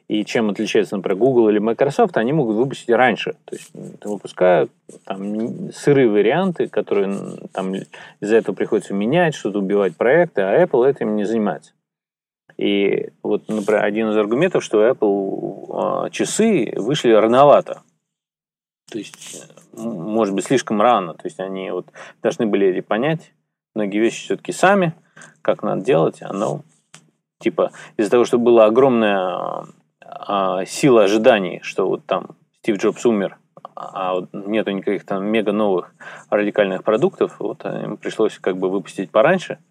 [0.10, 3.36] И чем отличается, например, Google или Microsoft, они могут выпустить раньше.
[3.46, 3.70] То есть
[4.04, 4.72] выпускают
[5.06, 11.16] там сырые варианты, которые там из-за этого приходится менять, что-то убивать проекты, а Apple этим
[11.16, 11.74] не занимается.
[12.58, 17.84] И вот, например, один из аргументов, что Apple э, часы вышли рановато.
[18.92, 21.14] То есть, может быть, слишком рано.
[21.14, 21.86] То есть, они вот
[22.24, 23.32] должны были понять
[23.76, 24.94] многие вещи все-таки сами,
[25.44, 26.24] как надо делать.
[26.24, 26.64] Оно,
[27.40, 29.68] типа, из-за того, что была огромная
[30.28, 33.38] э, сила ожиданий, что вот там Стив Джобс умер,
[33.76, 35.94] а вот нету никаких там мега новых
[36.30, 39.60] радикальных продуктов, вот им пришлось как бы выпустить пораньше–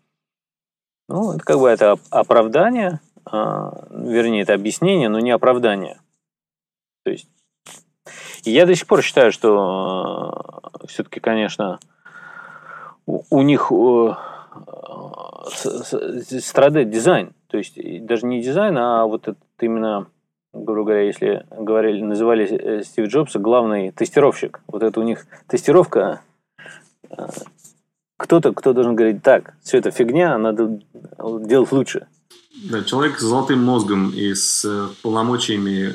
[1.08, 6.00] ну, это как бы это оправдание, а, вернее, это объяснение, но не оправдание.
[7.04, 7.28] То есть,
[8.42, 11.80] я до сих пор считаю, что а, все-таки, конечно,
[13.06, 13.72] у, у них
[16.42, 17.32] страдает дизайн.
[17.46, 20.08] То есть, даже не дизайн, а вот это именно,
[20.52, 24.61] грубо говоря, если говорили, называли э, Стив Джобса главный тестировщик.
[24.66, 26.22] Вот это у них тестировка
[27.11, 27.28] а,
[28.16, 30.80] кто-то, кто должен говорить, так, все это фигня, надо
[31.18, 32.08] делать лучше.
[32.64, 35.94] Да, человек с золотым мозгом и с э, полномочиями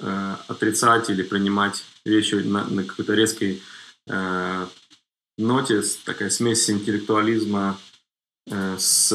[0.00, 3.62] э, отрицать или принимать вещи на, на какой-то резкой
[4.08, 4.66] э,
[5.36, 7.76] ноте, такая смесь интеллектуализма
[8.50, 9.12] э, с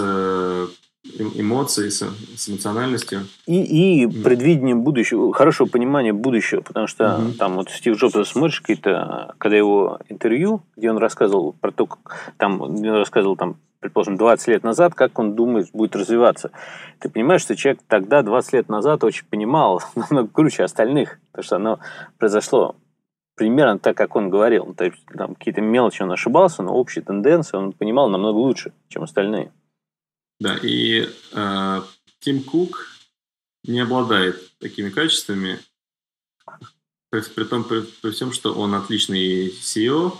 [1.17, 2.03] эмоций, с,
[2.35, 3.27] с эмоциональностью.
[3.45, 7.33] И, и предвидение будущего, хорошего понимания будущего, потому что угу.
[7.33, 12.33] там вот Стив Джобс смотришь какие-то, когда его интервью, где он рассказывал про то, как
[12.37, 16.51] там, он рассказывал там, предположим, 20 лет назад, как он думает будет развиваться.
[16.99, 21.55] Ты понимаешь, что человек тогда, 20 лет назад, очень понимал намного круче остальных, потому что
[21.55, 21.79] оно
[22.17, 22.75] произошло
[23.35, 24.73] примерно так, как он говорил.
[24.73, 29.03] То есть там какие-то мелочи он ошибался, но общие тенденции он понимал намного лучше, чем
[29.03, 29.53] остальные.
[30.39, 31.81] Да, и э,
[32.19, 32.87] Тим Кук
[33.65, 35.59] не обладает такими качествами,
[37.09, 40.17] при, при том, при, при всем, что он отличный CEO,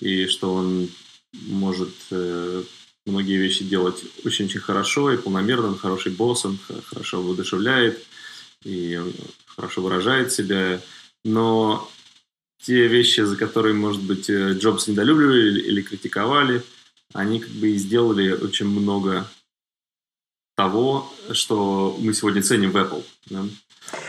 [0.00, 0.88] и что он
[1.32, 2.62] может э,
[3.06, 8.04] многие вещи делать очень-очень хорошо и полномерно, он хороший босс, он хорошо воодушевляет
[8.64, 9.00] и
[9.46, 10.80] хорошо выражает себя,
[11.24, 11.90] но
[12.62, 16.62] те вещи, за которые, может быть, э, Джобс недолюбливали или, или критиковали,
[17.12, 19.28] они как бы и сделали очень много
[20.56, 23.04] того, что мы сегодня ценим в Apple.
[23.26, 23.44] Да?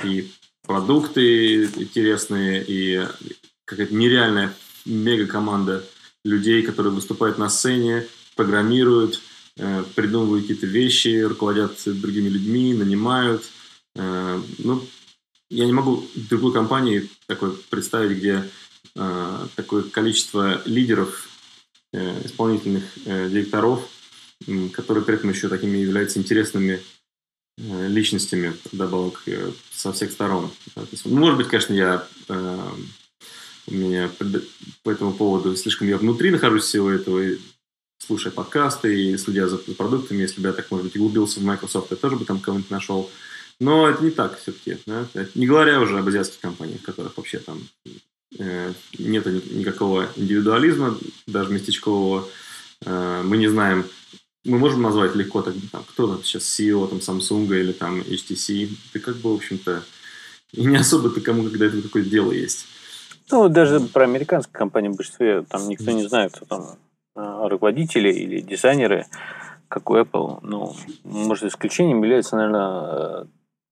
[0.04, 0.32] И
[0.64, 3.06] продукты интересные, и
[3.66, 4.54] какая-то нереальная
[4.86, 5.86] мега-команда
[6.24, 9.22] людей, которые выступают на сцене, программируют,
[9.58, 13.44] э, придумывают какие-то вещи, руководят другими людьми, нанимают.
[13.96, 14.86] Э, ну,
[15.50, 18.50] я не могу другую компанию такой представить, где
[18.96, 21.30] э, такое количество лидеров,
[21.94, 23.88] исполнительных директоров–
[24.74, 26.82] которые при этом еще такими являются интересными
[27.58, 30.52] э, личностями, добавок э, со всех сторон.
[30.76, 32.70] Ну, может быть, конечно, я э,
[33.68, 34.10] у меня
[34.84, 37.38] по этому поводу слишком я внутри нахожусь всего этого, и
[38.00, 41.92] слушая подкасты и следя за продуктами, если бы я так, может быть, углубился в Microsoft,
[41.92, 43.12] я тоже бы там кого-нибудь нашел.
[43.60, 44.78] Но это не так все-таки.
[44.86, 45.08] Да?
[45.36, 47.68] Не говоря уже об азиатских компаниях, в которых вообще там
[48.38, 52.30] э, нет никакого индивидуализма, даже местечкового.
[52.86, 53.88] Мы не знаем,
[54.48, 58.70] мы можем назвать легко, так, там, кто там сейчас CEO там, Samsung или там HTC,
[58.94, 59.84] ты как бы, в общем-то,
[60.54, 62.66] и не особо-то кому когда это какое-то дело есть.
[63.30, 66.78] Ну, даже про американские компании в большинстве там никто не знает, кто там
[67.16, 69.06] а, руководители или дизайнеры,
[69.68, 70.40] как у Apple.
[70.44, 73.28] Ну, может, исключением является, наверное,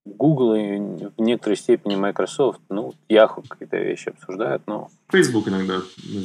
[0.05, 0.77] Google и
[1.17, 2.59] в некоторой степени Microsoft.
[2.69, 4.89] Ну, Yahoo какие-то вещи обсуждают, но...
[5.09, 5.81] Facebook иногда.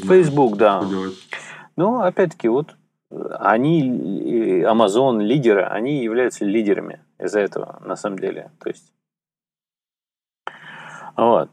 [0.08, 0.84] Facebook, да.
[1.76, 2.74] Ну, опять-таки, вот
[3.10, 8.50] они, Amazon, лидеры, они являются лидерами из-за этого, на самом деле.
[8.60, 8.92] То есть,
[11.16, 11.50] вот.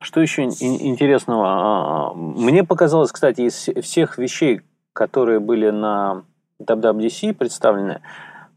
[0.00, 1.46] Что еще интересного?
[1.48, 4.60] А, мне показалось, кстати, из всех вещей,
[4.92, 6.24] которые были на
[6.62, 8.00] WWDC представлены,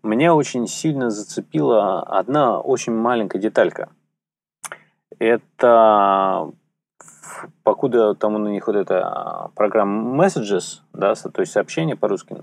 [0.03, 3.89] меня очень сильно зацепила одна очень маленькая деталька.
[5.18, 6.51] Это
[7.63, 12.38] покуда там у них вот эта программа Messages, да, то есть сообщение по-русски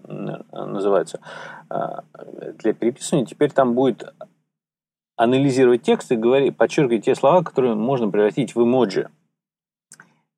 [0.53, 1.21] называется,
[1.69, 2.05] а,
[2.59, 4.15] для переписывания, теперь там будет
[5.17, 9.11] анализировать текст и говорить, подчеркивать те слова, которые можно превратить в эмоджи.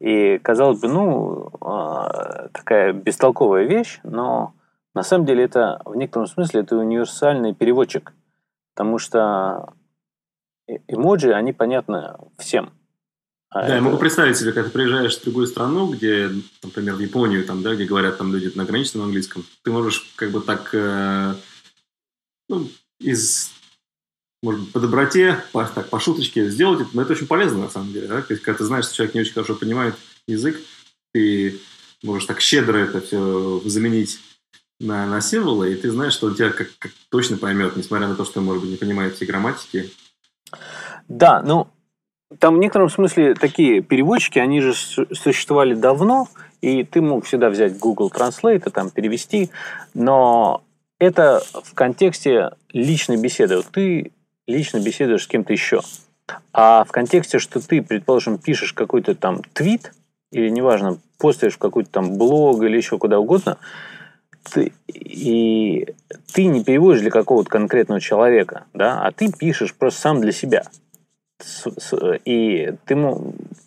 [0.00, 4.54] И, казалось бы, ну, а, такая бестолковая вещь, но
[4.94, 8.14] на самом деле это в некотором смысле это универсальный переводчик,
[8.74, 9.74] потому что
[10.88, 12.72] эмоджи, они понятны всем–
[13.52, 13.74] да, это...
[13.74, 16.30] я могу представить себе, когда ты приезжаешь в другую страну, где,
[16.62, 20.30] например, в Японию, там, да, где говорят там люди на ограниченном английском, ты можешь как
[20.30, 21.34] бы так, э,
[22.48, 22.68] ну,
[23.00, 23.50] из,
[24.42, 27.70] может быть, по доброте, по, так, по шуточке сделать это, но это очень полезно, на
[27.70, 29.96] самом деле, да, то есть, когда ты знаешь, что человек не очень хорошо понимает
[30.28, 30.60] язык,
[31.12, 31.58] ты
[32.04, 34.20] можешь так щедро это все заменить
[34.78, 38.14] на, на символы, и ты знаешь, что он тебя как, как точно поймет, несмотря на
[38.14, 39.90] то, что, может быть, не понимает все грамматики.
[41.08, 41.68] Да, ну,
[42.38, 46.28] там в некотором смысле такие переводчики, они же существовали давно,
[46.60, 49.50] и ты мог всегда взять Google Translate и там перевести,
[49.94, 50.62] но
[50.98, 53.56] это в контексте личной беседы.
[53.56, 54.12] Вот ты
[54.46, 55.80] лично беседуешь с кем-то еще.
[56.52, 59.92] А в контексте, что ты, предположим, пишешь какой-то там твит,
[60.30, 63.58] или неважно, постишь в какой-то там блог или еще куда угодно,
[64.52, 65.88] ты, и
[66.32, 70.62] ты не переводишь для какого-то конкретного человека, да, а ты пишешь просто сам для себя–
[72.24, 72.96] и ты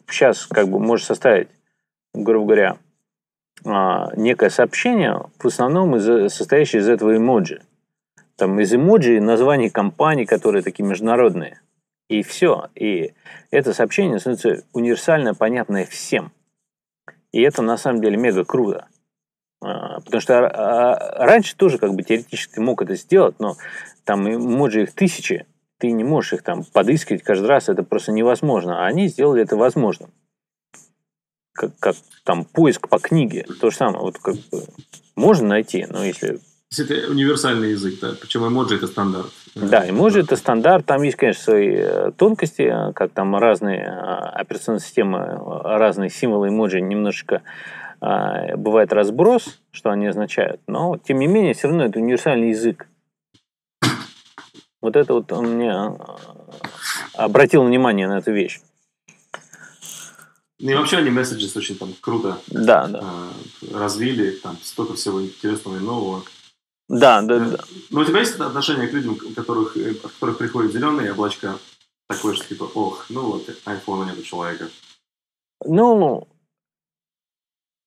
[0.09, 1.49] сейчас как бы можешь составить,
[2.13, 2.77] грубо говоря,
[3.65, 7.61] а, некое сообщение, в основном из, состоящее из этого эмоджи.
[8.35, 11.61] Там из эмоджи названий компаний, которые такие международные.
[12.09, 12.67] И все.
[12.75, 13.13] И
[13.51, 16.31] это сообщение становится универсально понятное всем.
[17.31, 18.87] И это на самом деле мега круто.
[19.61, 23.55] А, потому что а, раньше тоже как бы теоретически мог это сделать, но
[24.03, 25.45] там эмоджи их тысячи,
[25.83, 28.85] ты не можешь их там подыскивать каждый раз, это просто невозможно.
[28.85, 30.11] А они сделали это возможным.
[31.51, 33.99] Как, как там поиск по книге, то же самое.
[33.99, 34.63] Вот как бы
[35.17, 36.39] можно найти, но если
[36.79, 38.13] это универсальный язык, да.
[38.19, 39.27] Причем эмоджи это стандарт.
[39.55, 40.85] Да, эмоджи это стандарт.
[40.85, 46.47] Там есть, конечно, свои э, тонкости, как там разные э, операционные системы, э, разные символы
[46.47, 47.41] эмоджи немножечко
[47.99, 50.59] бывает разброс, что они означают.
[50.67, 52.87] Но, тем не менее, все равно это универсальный язык.
[54.83, 56.17] Вот это вот он мне а,
[57.13, 58.59] обратил внимание на эту вещь.
[60.59, 62.99] Ну и вообще они месседжи очень там круто да, да.
[63.01, 63.31] А,
[63.71, 66.23] развили, там столько всего интересного и нового.
[66.89, 67.59] Да, да, да.
[67.91, 71.57] Но у тебя есть отношение к людям, которых, э, от которых приходят зеленые облачка,
[72.09, 74.67] такое, что типа, ох, ну вот, айфона нет у человека.
[75.63, 76.27] Ну,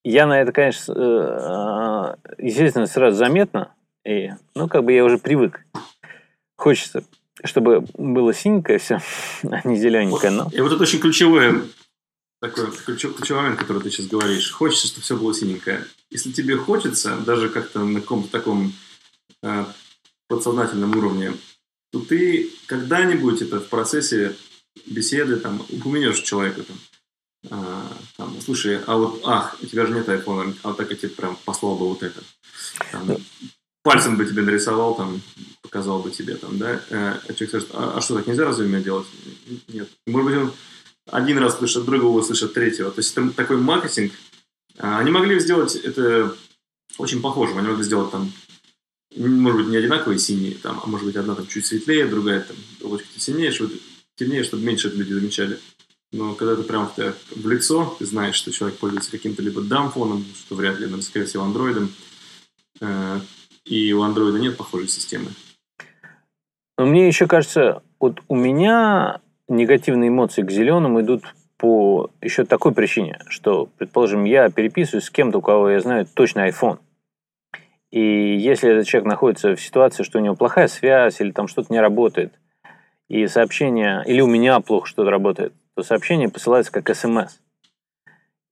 [0.03, 3.75] я на это, конечно, э, а, естественно, сразу заметно.
[4.07, 5.61] И, ну, как бы я уже привык
[6.57, 7.05] хочется,
[7.45, 9.01] чтобы было синенькое все,
[9.45, 10.33] а не зелененькое.
[10.33, 10.51] Но...
[10.53, 11.63] И вот это очень ключевое,
[12.41, 14.51] такой ключевой, ключевой момент, который ты сейчас говоришь.
[14.51, 15.87] Хочется, чтобы все было синенькое.
[16.11, 18.73] Если тебе хочется, даже как-то на каком-то таком
[19.43, 19.65] э,
[20.29, 21.35] подсознательном уровне,
[21.93, 24.37] то ты когда-нибудь это в процессе
[24.87, 26.77] беседы там упомянешь человеку там,
[27.49, 30.97] а, там, слушай, а вот, ах, у тебя же нет айфона, а вот так я
[30.97, 32.23] тебе прям послал бы вот это.
[32.91, 33.17] Там,
[33.87, 35.23] пальцем бы тебе нарисовал, там,
[35.63, 38.67] показал бы тебе, там, да, э, а человек скажет, а, а что, так нельзя разве
[38.67, 39.07] меня делать?
[39.69, 39.89] Нет.
[40.09, 40.53] Может быть, он
[41.09, 42.91] один раз слышит, другого слышит, третьего.
[42.91, 44.13] То есть это такой маркетинг.
[44.77, 46.35] А, они могли сделать это
[46.99, 47.59] очень похожим.
[47.59, 48.33] Они могли сделать там,
[49.15, 52.57] может быть, не одинаковые синие, там, а может быть, одна там чуть светлее, другая там
[52.83, 53.79] облачко сильнее, чтобы,
[54.17, 55.61] темнее, чтобы меньше люди замечали.
[56.11, 60.27] Но когда ты прям в, в лицо, ты знаешь, что человек пользуется каким-то либо дамфоном,
[60.35, 61.93] что вряд ли, скорее всего, андроидом,
[62.81, 63.21] э,
[63.67, 65.31] и у андроида нет похожей системы.
[66.79, 71.23] Но мне еще кажется, вот у меня негативные эмоции к зеленым идут
[71.57, 76.49] по еще такой причине, что, предположим, я переписываюсь с кем-то, у кого я знаю точно
[76.49, 76.79] iPhone.
[77.91, 81.73] И если этот человек находится в ситуации, что у него плохая связь или там что-то
[81.73, 82.35] не работает,
[83.09, 87.39] и сообщение, или у меня плохо что-то работает, то сообщение посылается как смс.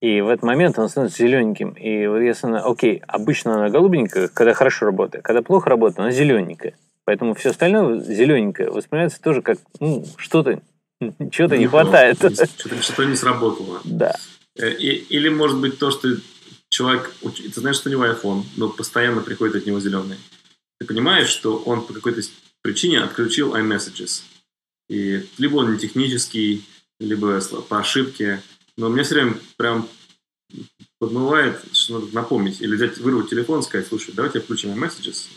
[0.05, 1.71] И в этот момент он становится зелененьким.
[1.71, 5.25] И вот если она, окей, обычно она голубенькая, когда хорошо работает.
[5.25, 6.77] Когда плохо работает, она зелененькая.
[7.07, 10.61] Поэтому все остальное зелененькое воспринимается тоже как ну, что-то,
[11.31, 12.19] чего-то не хватает.
[12.19, 13.81] Что-то, что не сработало.
[13.85, 14.15] Да.
[14.59, 16.09] Э, или может быть то, что
[16.69, 20.19] человек, ты знаешь, что у него iPhone, но постоянно приходит от него зеленый.
[20.79, 22.21] Ты понимаешь, что он по какой-то
[22.61, 24.21] причине отключил iMessages.
[24.91, 26.63] И либо он не технический,
[27.01, 27.41] либо
[27.71, 28.43] по ошибке–
[28.77, 29.89] но мне все время прям
[30.99, 32.61] подмывает, что надо напомнить.
[32.61, 35.29] Или взять, вырвать телефон и сказать, слушай, давайте включим messages.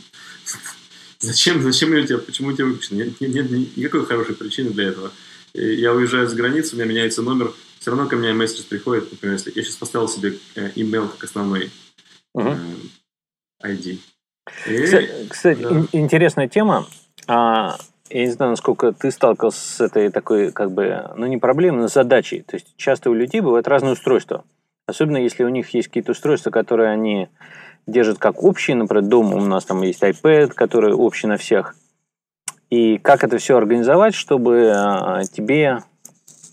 [1.20, 2.98] Зачем, зачем я тебя, почему тебя выключено?
[2.98, 5.12] Нет, нет, нет никакой хорошей причины для этого.
[5.56, 9.38] Я уезжаю за границу, у меня меняется номер, все равно ко мне месседж приходит, например,
[9.38, 11.72] если я сейчас поставил себе email э, как основной
[12.38, 12.60] uh-huh.
[13.64, 13.98] ID.
[14.68, 15.86] И, Кстати, да.
[15.92, 16.88] интересная тема.
[18.10, 21.82] А, я не знаю, насколько ты сталкивался с этой такой, как бы, ну не проблемой,
[21.82, 22.42] но задачей.
[22.42, 24.44] То есть часто у людей бывают разные устройства.
[24.86, 27.28] Особенно если у них есть какие-то устройства, которые они
[27.88, 28.76] держат как общие.
[28.76, 31.76] Например, дома у нас там есть iPad, который общий на всех.
[32.70, 35.84] И как это все организовать, чтобы а, тебе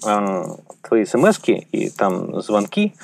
[0.06, 0.44] э,
[0.82, 2.94] твои смс и там звонки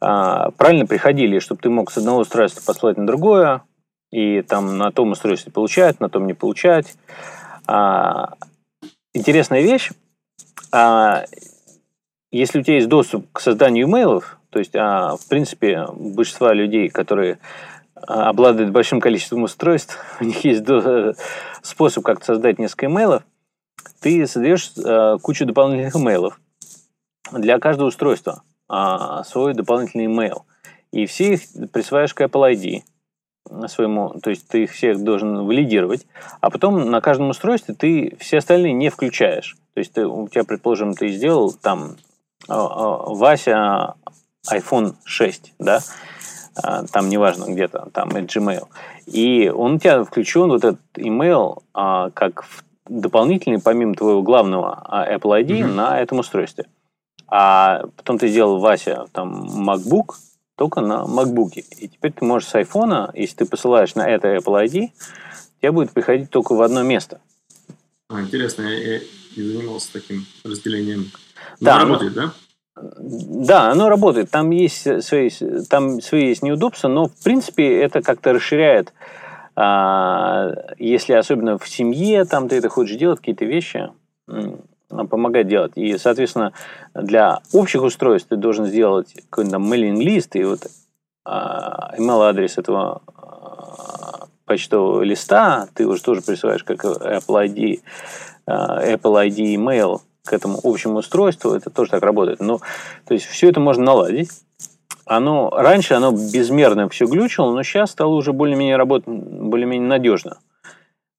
[0.00, 3.62] э, правильно приходили, чтобы ты мог с одного устройства послать на другое,
[4.10, 6.96] и там на том устройстве получать, на том не получать.
[7.68, 8.32] А,
[9.12, 9.90] интересная вещь.
[10.72, 11.24] А,
[12.32, 16.88] если у тебя есть доступ к созданию имейлов, то есть, а, в принципе, большинство людей,
[16.88, 17.38] которые
[17.94, 21.14] а, обладают большим количеством устройств, у них есть до,
[21.62, 23.22] способ как-то создать несколько имейлов,
[24.00, 26.40] ты создаешь а, кучу дополнительных имейлов
[27.32, 30.46] для каждого устройства, а, свой дополнительный имейл.
[30.90, 32.82] И все их присваиваешь к Apple ID
[33.68, 36.06] своему, то есть ты их всех должен валидировать,
[36.40, 39.56] а потом на каждом устройстве ты все остальные не включаешь.
[39.74, 41.96] То есть ты, у тебя, предположим, ты сделал там
[42.46, 43.94] Вася
[44.50, 45.80] iPhone 6, да,
[46.62, 48.66] а, там неважно где-то, там и Gmail.
[49.06, 52.44] И он у тебя включен, вот этот email, а, как
[52.86, 55.66] дополнительный, помимо твоего главного а, Apple ID, mm-hmm.
[55.66, 56.66] на этом устройстве.
[57.26, 60.14] А потом ты сделал, Вася, там, MacBook,
[60.58, 61.52] только на MacBook.
[61.54, 64.90] И теперь ты можешь с iPhone, если ты посылаешь на это Apple ID,
[65.60, 67.20] тебе будет приходить только в одно место.
[68.08, 69.00] А, интересно, я, я
[69.36, 71.12] не занимался таким разделением.
[71.60, 72.32] Да, работает, да?
[72.74, 74.30] Да, оно работает.
[74.30, 75.30] Там есть свои,
[75.70, 78.92] там свои есть неудобства, но в принципе это как-то расширяет,
[79.54, 83.90] а, если особенно в семье, там ты это хочешь делать, какие-то вещи,
[84.88, 85.72] помогать делать.
[85.76, 86.52] И, соответственно,
[86.94, 90.66] для общих устройств ты должен сделать какой-то там mailing-лист, и вот
[91.24, 97.82] а, email-адрес этого а, почтового листа ты уже тоже присылаешь как Apple ID,
[98.46, 102.40] а, Apple ID email к этому общему устройству, это тоже так работает.
[102.40, 102.58] Но,
[103.06, 104.30] то есть все это можно наладить.
[105.04, 110.38] Оно, раньше оно безмерно все глючило, но сейчас стало уже более-менее работать, более-менее надежно.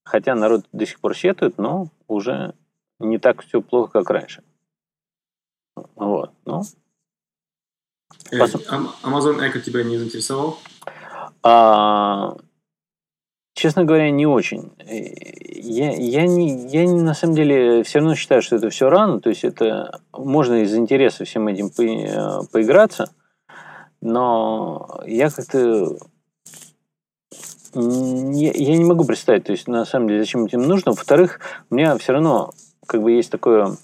[0.04, 2.54] Хотя народ до сих пор сетует, но уже
[3.00, 4.42] не так все плохо, как раньше.
[5.96, 6.32] Вот.
[6.44, 6.62] Ну.
[8.30, 8.54] Э, Пос...
[8.54, 10.58] Amazon Echo тебя не заинтересовал?
[11.42, 12.36] А,
[13.54, 14.72] честно говоря, не очень.
[14.78, 19.20] Я, я, не, я не, на самом деле все равно считаю, что это все рано.
[19.20, 23.10] То есть это можно из интереса всем этим по, э, поиграться.
[24.02, 25.98] Но я как-то
[27.74, 30.92] я, я не могу представить, то есть на самом деле, зачем этим нужно.
[30.92, 31.40] Во-вторых,
[31.70, 32.52] у меня все равно
[32.90, 33.76] как бы есть такое,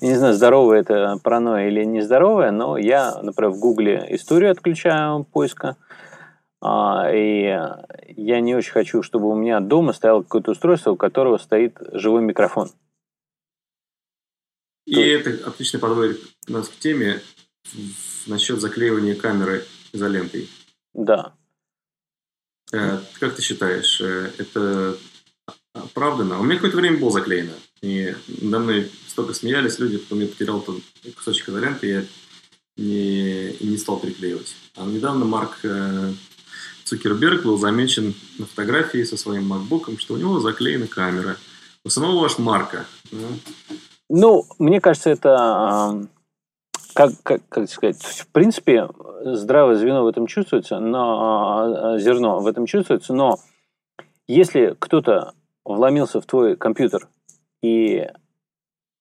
[0.00, 5.24] я не знаю, здоровое это паранойя или нездоровое, но я, например, в Гугле историю отключаю
[5.24, 5.76] поиска,
[6.62, 7.58] а, и
[8.16, 12.22] я не очень хочу, чтобы у меня дома стояло какое-то устройство, у которого стоит живой
[12.22, 12.70] микрофон.
[14.86, 15.00] И То...
[15.00, 17.20] это отлично подводит нас к теме
[18.28, 20.48] насчет заклеивания камеры изолентой.
[20.92, 21.34] Да.
[22.72, 24.96] Э, как ты считаешь, э, это
[25.72, 26.38] оправдано?
[26.38, 27.54] У меня какое-то время было заклеено.
[27.82, 30.80] И надо мной столько смеялись люди, потом я потерял там
[31.16, 32.04] кусочек изоленты, я
[32.76, 34.56] не, не стал переклеивать.
[34.76, 36.12] А недавно Марк э,
[36.84, 41.36] Цукерберг был замечен на фотографии со своим макбуком, что у него заклеена камера.
[41.84, 42.86] У самого ваш Марка.
[44.08, 46.08] Ну, мне кажется, это
[46.94, 48.88] как, как, как сказать, в принципе,
[49.22, 53.38] здравое звено в этом чувствуется, но зерно в этом чувствуется, но
[54.26, 57.08] если кто-то вломился в твой компьютер
[57.64, 58.06] и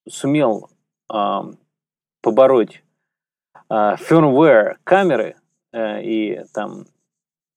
[0.08, 0.70] сумел
[1.14, 1.42] э,
[2.22, 2.82] побороть
[3.70, 5.36] э, firmware камеры
[5.74, 6.86] э, и там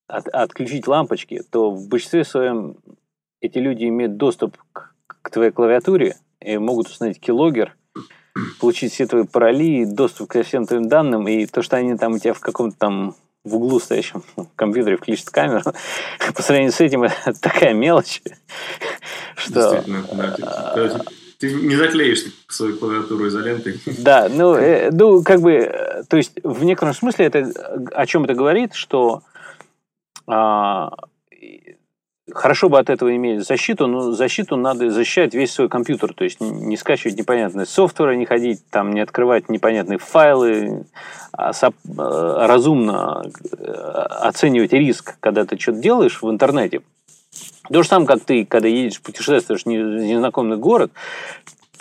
[0.07, 2.75] от, отключить лампочки, то в большинстве своем
[3.39, 7.69] эти люди имеют доступ к, к твоей клавиатуре и могут установить keylogger,
[8.59, 12.19] получить все твои пароли, доступ ко всем твоим данным, и то, что они там у
[12.19, 13.15] тебя в каком-то там
[13.47, 14.23] в углу стоящем
[14.55, 15.61] компьютере включит камеру,
[16.35, 18.21] по сравнению с этим это такая мелочь,
[19.49, 19.83] что...
[19.85, 21.05] Да,
[21.39, 23.79] ты не заклеишь свою клавиатуру изолентой.
[23.99, 27.51] Да, ну, э, ну, как бы, то есть, в некотором смысле это
[27.93, 29.21] о чем это говорит, что
[30.25, 30.89] а,
[32.31, 36.41] хорошо бы от этого иметь защиту, но защиту надо защищать весь свой компьютер, то есть
[36.41, 40.85] не скачивать непонятные софтверы, не ходить там, не открывать непонятные файлы,
[41.31, 43.23] а э, разумно
[43.57, 46.81] э, оценивать риск, когда ты что-то делаешь в интернете.
[47.71, 50.91] То же самое, как ты, когда едешь, путешествуешь в незнакомый город,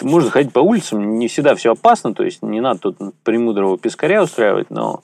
[0.03, 4.23] можно ходить по улицам, не всегда все опасно, то есть не надо тут премудрого пескаря
[4.23, 5.03] устраивать, но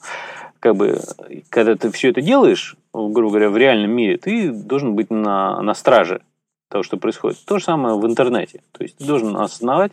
[0.61, 1.00] как бы,
[1.48, 5.74] когда ты все это делаешь, грубо говоря, в реальном мире, ты должен быть на, на
[5.74, 6.22] страже
[6.68, 7.44] того, что происходит.
[7.44, 8.62] То же самое в интернете.
[8.72, 9.92] То есть ты должен осознавать,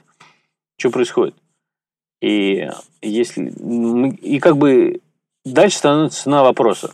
[0.77, 1.35] что происходит.
[2.21, 2.69] И
[3.01, 3.51] если
[4.21, 5.01] и как бы
[5.43, 6.93] дальше становится цена вопроса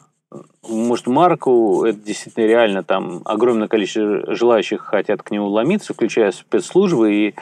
[0.64, 7.14] может, Марку это действительно реально там огромное количество желающих хотят к нему ломиться, включая спецслужбы,
[7.14, 7.36] и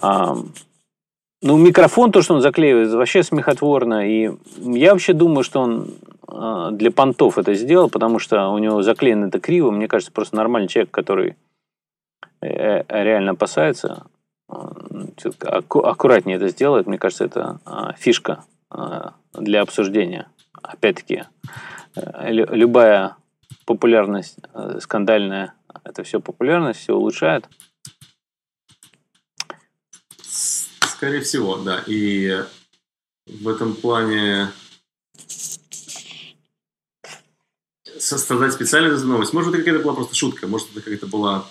[0.00, 0.36] а,
[1.42, 4.08] Ну, микрофон, то, что он заклеивает, вообще смехотворно.
[4.08, 5.94] И я вообще думаю, что он
[6.26, 9.70] а, для понтов это сделал, потому что у него заклеено это криво.
[9.70, 11.36] Мне кажется, просто нормальный человек, который
[12.40, 14.06] э, э, реально опасается,
[14.48, 14.72] а,
[15.42, 16.86] аккуратнее это сделает.
[16.86, 18.44] Мне кажется, это а, фишка
[19.32, 20.28] для обсуждения.
[20.66, 21.24] Опять-таки,
[21.94, 23.16] э, любая
[23.64, 24.38] популярность
[24.80, 25.54] скандальная,
[25.84, 27.48] это все популярность, все улучшает.
[30.20, 31.82] Скорее всего, да.
[31.86, 32.42] И
[33.26, 34.48] в этом плане
[37.98, 39.32] создать специально эту новость.
[39.32, 41.46] Может, это какая-то была просто шутка, может, это какая-то была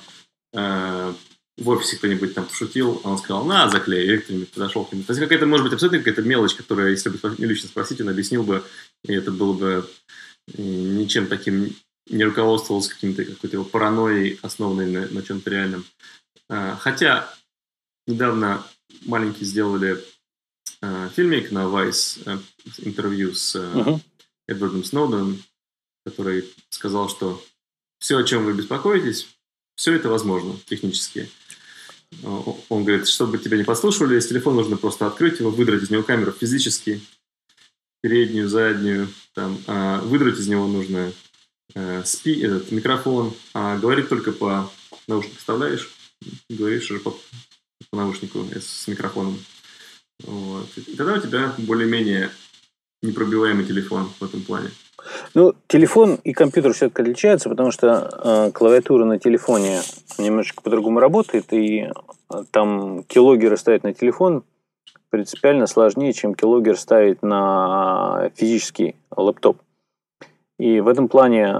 [0.53, 1.13] э,
[1.57, 5.03] в офисе кто-нибудь там пошутил, а он сказал, на, заклей, и кто-нибудь подошел к нему.
[5.03, 8.09] То есть какая-то, может быть, абсолютно какая-то мелочь, которая, если бы не лично спросить, он
[8.09, 8.63] объяснил бы,
[9.07, 9.89] и это было бы
[10.47, 11.75] э, ничем таким
[12.07, 15.85] не руководствовался каким-то какой-то его паранойей, основанной на, на чем-то реальном.
[16.49, 17.33] Э, хотя
[18.07, 18.65] недавно
[19.05, 20.03] маленькие сделали
[20.81, 22.37] э, фильмик на Vice, э,
[22.79, 23.99] интервью с uh-huh.
[24.47, 25.43] Эдвардом Сноуденом,
[26.05, 27.43] который сказал, что
[27.99, 29.27] все, о чем вы беспокоитесь,
[29.75, 31.29] все это возможно технически.
[32.23, 36.03] Он говорит, чтобы тебя не подслушивали, с телефона нужно просто открыть его, выдрать из него
[36.03, 37.01] камеру физически,
[38.05, 41.11] переднюю, заднюю, там, а выдрать из него нужно
[41.73, 44.69] э, спи, этот микрофон, а говорить только по
[45.07, 45.89] наушнику вставляешь,
[46.47, 47.15] говоришь уже по,
[47.89, 49.39] по наушнику с микрофоном.
[50.23, 50.67] Вот.
[50.77, 52.29] И тогда у тебя более-менее
[53.01, 54.69] непробиваемый телефон в этом плане.
[55.33, 57.87] Ну, телефон и компьютер все-таки отличаются, потому что
[58.23, 59.81] э, клавиатура на телефоне
[60.19, 64.43] немножечко по-другому работает, и э, там килогеры ставить на телефон
[65.16, 69.61] принципиально сложнее, чем килогер ставить на физический лэптоп.
[70.59, 71.55] И в этом плане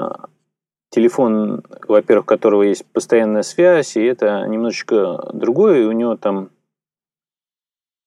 [0.89, 6.49] телефон, во-первых, у которого есть постоянная связь, и это немножечко другое, и у него там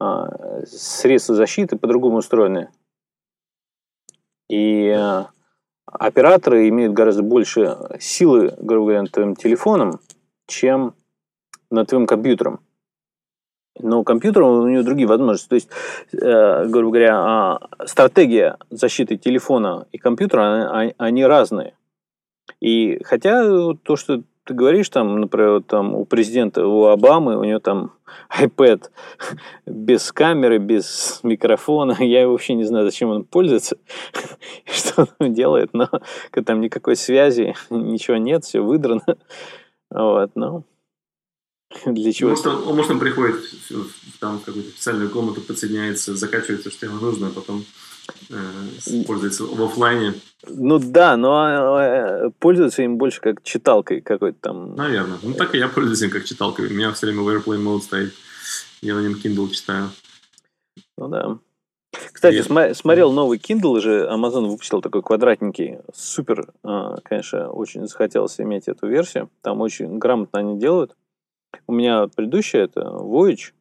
[0.02, 2.68] э, средства защиты по-другому устроены.
[4.50, 5.24] И э,
[5.86, 9.98] операторы имеют гораздо больше силы, грубо говоря, над твоим телефоном,
[10.46, 10.94] чем
[11.70, 12.60] над твоим компьютером.
[13.80, 15.48] Но компьютер, у него другие возможности.
[15.48, 15.68] То есть,
[16.12, 21.74] э, грубо говоря, э, стратегия защиты телефона и компьютера, они, они разные.
[22.60, 23.44] И хотя
[23.82, 27.92] то, что ты говоришь, там, например, там у президента, у Обамы, у него там
[28.40, 28.84] iPad
[29.66, 31.96] без камеры, без микрофона.
[32.00, 33.76] Я вообще не знаю, зачем он пользуется,
[34.64, 35.88] что он делает, но
[36.46, 39.18] там никакой связи, ничего нет, все выдрано.
[39.90, 40.64] Вот, ну,
[41.86, 42.30] для чего?
[42.30, 43.36] Может, он, может, он приходит
[44.20, 47.64] там, в какую-то специальную комнату, подсоединяется, закачивается, что ему нужно, а потом
[48.30, 50.14] э, пользуется в офлайне.
[50.48, 54.74] Ну да, но э, пользуется им больше как читалкой какой-то там.
[54.76, 55.18] Наверное.
[55.22, 56.68] Ну так и я пользуюсь им как читалкой.
[56.68, 58.14] У меня все время в AirPlay Mode стоит.
[58.80, 59.90] Я на нем Kindle читаю.
[60.96, 61.38] Ну да.
[62.12, 68.40] Кстати, см- смотрел новый Kindle же, Amazon выпустил такой квадратненький, супер, э, конечно, очень захотелось
[68.40, 69.30] иметь эту версию.
[69.42, 70.94] Там очень грамотно они делают.
[71.66, 73.52] У меня предыдущая это Voyage,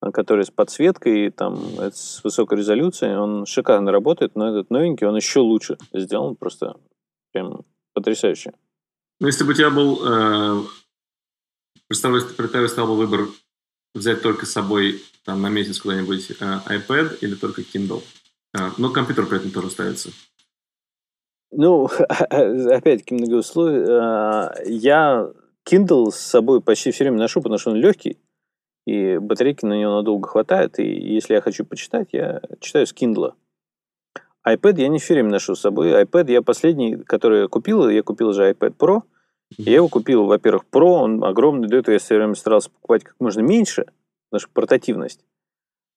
[0.00, 5.40] который с подсветкой, там, с высокой резолюцией, он шикарно работает, но этот новенький, он еще
[5.40, 6.76] лучше сделан, просто
[7.32, 8.52] прям потрясающе.
[9.20, 10.62] Ну, если бы у тебя был, э,
[11.88, 12.22] представь,
[12.70, 13.28] стал бы выбор
[13.94, 16.34] взять только с собой там, на месяц куда-нибудь э,
[16.66, 18.02] iPad или только Kindle,
[18.58, 20.10] э, но компьютер при этом тоже ставится.
[21.52, 23.84] Ну, опять-таки многоусловие.
[23.84, 25.30] Э, я
[25.68, 28.18] Kindle с собой почти все время ношу, потому что он легкий,
[28.86, 33.34] и батарейки на него надолго хватает, и если я хочу почитать, я читаю с Kindle.
[34.46, 35.92] iPad я не все время ношу с собой.
[36.02, 39.02] iPad я последний, который я купил, я купил же iPad Pro.
[39.58, 43.16] Я его купил, во-первых, Pro, он огромный, до этого я все время старался покупать как
[43.18, 43.86] можно меньше,
[44.28, 45.24] потому что портативность.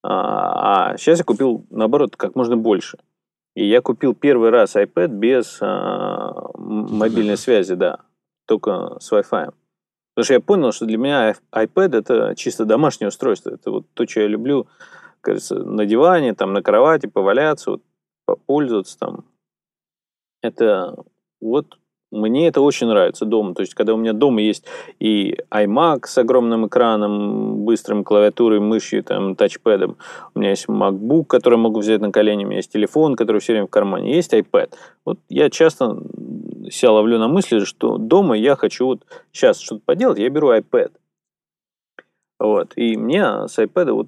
[0.01, 2.97] А, а сейчас я купил, наоборот, как можно больше.
[3.55, 7.99] И я купил первый раз iPad без а, мобильной связи, да,
[8.45, 9.53] только с Wi-Fi.
[10.15, 13.49] Потому что я понял, что для меня iPad это чисто домашнее устройство.
[13.49, 14.67] Это вот то, что я люблю,
[15.21, 17.81] кажется, на диване, там, на кровати поваляться, вот,
[18.25, 19.25] попользоваться там.
[20.41, 20.95] Это
[21.41, 21.79] вот
[22.13, 23.55] мне это очень нравится дома.
[23.55, 24.65] То есть, когда у меня дома есть
[24.99, 29.97] и iMac с огромным экраном, быстрым клавиатурой, мышью, там, тачпэдом.
[30.35, 32.45] У меня есть MacBook, который могу взять на колени.
[32.45, 34.15] У меня есть телефон, который все время в кармане.
[34.15, 34.73] Есть iPad.
[35.05, 35.97] Вот я часто
[36.69, 40.91] себя ловлю на мысли, что дома я хочу вот сейчас что-то поделать, я беру iPad.
[42.39, 42.73] Вот.
[42.75, 44.07] И мне с iPad вот,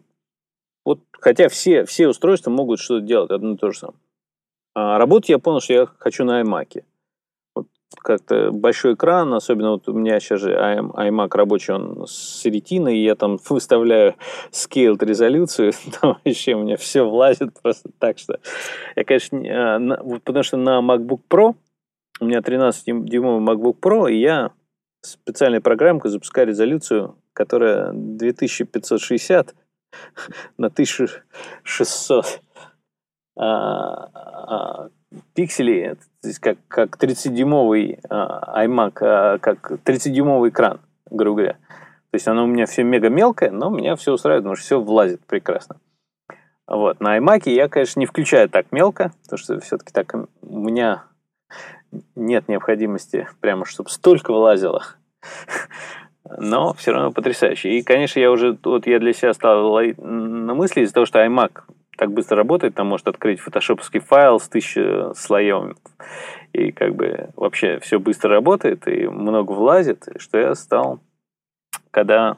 [0.86, 4.00] вот хотя все, все устройства могут что-то делать, одно и то же самое.
[4.76, 6.84] А работать я понял, что я хочу на iMac.
[7.96, 13.16] Как-то большой экран, особенно вот у меня сейчас же iMac рабочий, он с ретиной, я
[13.16, 14.16] там выставляю
[14.52, 18.40] scaled резолюцию, там вообще у меня все влазит просто так, что
[18.96, 21.56] я, конечно, а, потому что на MacBook Pro,
[22.20, 24.52] у меня 13-дюймовый MacBook Pro, и я
[25.02, 29.56] специальной программкой запускаю резолюцию, которая 2560
[30.58, 32.42] на 1600
[33.38, 34.90] а, а,
[35.34, 41.54] пикселей, то есть как, как 30-дюймовый а, iMac, а, как 30-дюймовый экран, грубо говоря.
[41.54, 44.80] То есть оно у меня все мега мелкое, но меня все устраивает, потому что все
[44.80, 45.78] влазит прекрасно.
[46.68, 47.00] Вот.
[47.00, 51.04] На iMac я, конечно, не включаю так мелко, потому что все-таки так у меня
[52.16, 54.84] нет необходимости прямо, чтобы столько вылазило.
[56.38, 57.78] Но все равно потрясающе.
[57.78, 61.62] И, конечно, я уже, вот я для себя стал на мысли из-за того, что iMac
[61.98, 65.76] так быстро работает, там может открыть фотошопский файл с тысячи слоев,
[66.54, 71.00] и как бы вообще все быстро работает, и много влазит, что я стал,
[71.92, 72.38] когда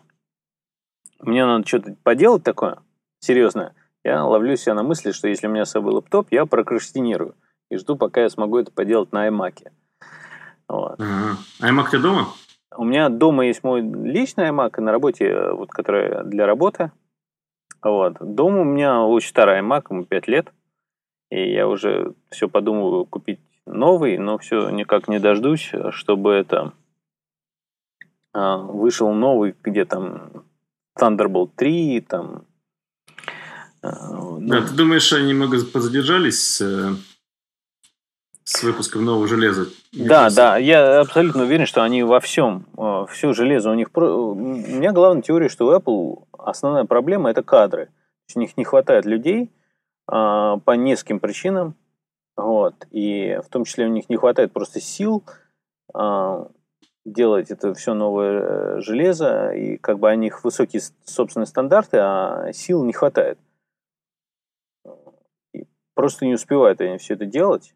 [1.19, 2.79] мне надо что-то поделать такое
[3.19, 7.35] серьезное, я ловлю себя на мысли, что если у меня с собой лаптоп, я прокрастинирую
[7.69, 9.67] и жду, пока я смогу это поделать на iMac.
[10.69, 10.99] Вот.
[10.99, 11.37] Ага.
[11.61, 12.27] iMac ты дома?
[12.75, 16.91] У меня дома есть мой личный iMac, и на работе, вот, который для работы–
[17.81, 18.17] вот.
[18.19, 20.53] Дом у меня очень старый iMac, ему 5 лет.
[21.29, 26.73] И я уже все подумываю купить новый, но все никак не дождусь, чтобы это
[28.33, 30.45] а, вышел новый, где там
[30.99, 32.45] Thunderbolt 3, там...
[33.81, 34.39] А, ну...
[34.41, 36.91] Да, ты думаешь, они немного позадержались э,
[38.47, 39.67] с выпуском нового железа?
[39.91, 43.89] Да, да, я абсолютно уверен, что они во всем, э, все железо у них...
[43.93, 47.89] У меня главная теория, что у Apple основная проблема– это кадры.
[48.33, 49.51] У них не хватает людей
[50.07, 51.75] а, по нескольким причинам.
[52.37, 52.87] Вот.
[52.91, 55.23] И в том числе у них не хватает просто сил
[55.93, 56.49] а,
[57.03, 59.51] делать это все новое э, железо.
[59.51, 63.39] И как бы у них высокие собственные стандарты, а сил не хватает.
[65.53, 67.73] И просто не успевают они все это делать.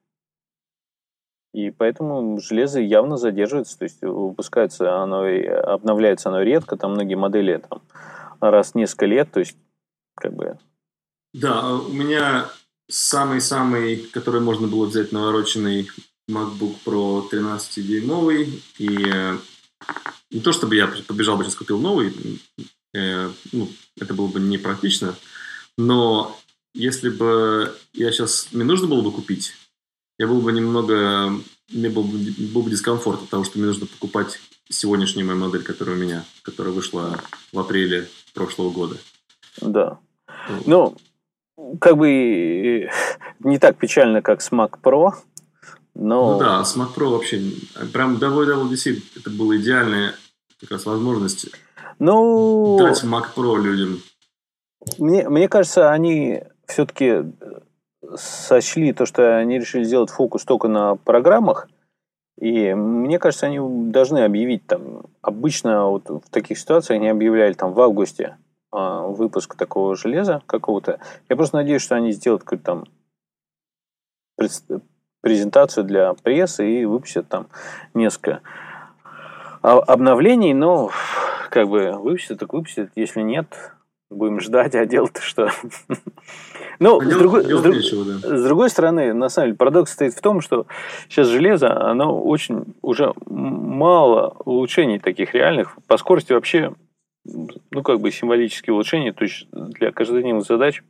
[1.54, 7.62] И поэтому железо явно задерживается, то есть выпускается оно, обновляется оно редко, там многие модели
[7.70, 7.82] там
[8.40, 9.58] раз в несколько лет, то есть
[10.16, 10.58] как бы...
[11.34, 12.50] Да, у меня
[12.90, 15.90] самый-самый, который можно было взять навороченный
[16.30, 19.38] MacBook Pro 13-дюймовый, и э,
[20.30, 22.14] не то чтобы я побежал бы сейчас купил новый,
[22.94, 25.16] э, ну, это было бы непрактично,
[25.78, 26.38] но
[26.74, 29.54] если бы я сейчас, мне нужно было бы купить,
[30.22, 31.32] я был бы немного,
[31.74, 32.20] мне был бы,
[32.54, 36.24] был бы дискомфорт от того, что мне нужно покупать сегодняшнюю мою модель, которая у меня,
[36.44, 37.20] которая вышла
[37.52, 38.98] в апреле прошлого года.
[39.62, 39.98] Да.
[40.68, 40.96] Ну,
[41.80, 42.88] как бы
[43.40, 45.14] не так печально, как с Mac Pro,
[45.96, 46.34] но...
[46.34, 47.42] Ну да, с Mac Pro вообще
[47.92, 50.14] прям WWDC это была идеальная
[50.60, 51.48] как раз возможность
[51.98, 54.04] ну, дать Mac Pro людям.
[55.00, 57.24] Мне, мне кажется, они все-таки
[58.16, 61.68] сочли то, что они решили сделать фокус только на программах,
[62.40, 63.60] и мне кажется, они
[63.92, 68.38] должны объявить там, обычно вот в таких ситуациях они объявляли там в августе
[68.74, 71.00] э, выпуск такого железа какого-то.
[71.30, 72.86] Я просто надеюсь, что они сделают какую-то там
[75.22, 77.48] презентацию для прессы и выпустят там
[77.94, 78.42] несколько
[79.62, 80.90] обновлений, но
[81.52, 82.92] как бы выпустят, так выпустят.
[82.96, 83.74] Если нет,
[84.10, 85.52] будем ждать, а делать-то что?
[86.82, 88.38] Ну, с, другой, с, друг, нечего, да.
[88.38, 90.66] с другой стороны, на самом деле, парадокс стоит в том, что
[91.08, 95.78] сейчас железо, оно очень уже мало улучшений таких реальных.
[95.86, 96.74] По скорости вообще,
[97.24, 100.82] ну, как бы символические улучшения, то есть для каждодневных задач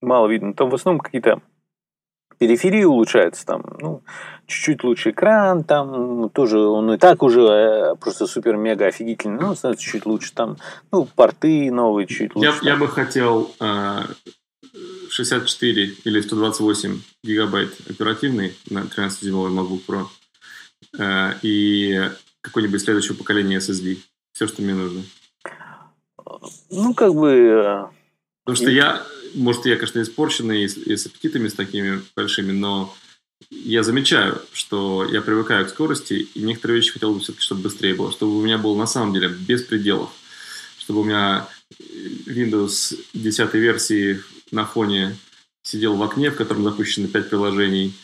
[0.00, 0.54] мало видно.
[0.54, 1.40] Там в основном какие-то
[2.38, 4.02] периферии улучшаются, там, ну,
[4.46, 9.56] чуть-чуть лучше экран, там, ну, тоже он и так уже э, просто супер-мега офигительный, ну,
[9.56, 10.56] становится чуть лучше, там,
[10.92, 12.52] ну, порты новые чуть лучше.
[12.62, 14.02] Я, я бы хотел э,
[15.16, 20.06] 64 или 128 гигабайт оперативный на 13-дюймовый MacBook Pro
[20.98, 22.10] э, и
[22.42, 23.96] какое-нибудь следующего поколения SSD.
[24.32, 25.02] Все, что мне нужно.
[26.70, 27.30] Ну, как бы...
[27.30, 27.86] Э,
[28.44, 29.02] Потому что я,
[29.34, 32.94] может, я, конечно, испорченный и с, и с аппетитами с такими большими, но
[33.50, 37.94] я замечаю, что я привыкаю к скорости, и некоторые вещи хотел бы все-таки, чтобы быстрее
[37.94, 40.10] было, чтобы у меня было на самом деле без пределов,
[40.78, 41.48] чтобы у меня
[42.26, 45.16] Windows 10 версии на фоне
[45.62, 47.94] сидел в окне, в котором запущено 5 приложений,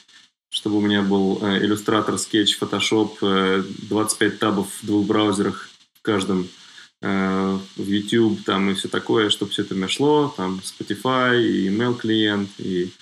[0.51, 2.59] чтобы у меня был э, иллюстратор, скетч,
[3.23, 6.49] э, 25 табов в двух браузерах в каждом,
[7.01, 11.69] э, в YouTube там и все такое, чтобы все это мне шло, там Spotify, и
[11.69, 12.93] email клиент, и,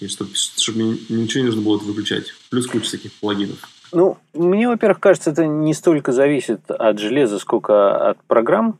[0.00, 2.32] и чтобы, чтобы мне ничего не нужно было это выключать.
[2.50, 3.58] Плюс куча всяких плагинов.
[3.92, 8.78] Ну, мне, во-первых, кажется, это не столько зависит от железа, сколько от программ.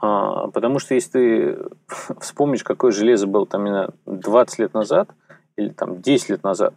[0.00, 1.58] А, потому что если ты
[2.20, 5.10] вспомнишь, какое железо было там именно 20 лет назад
[5.56, 6.74] или там 10 лет назад,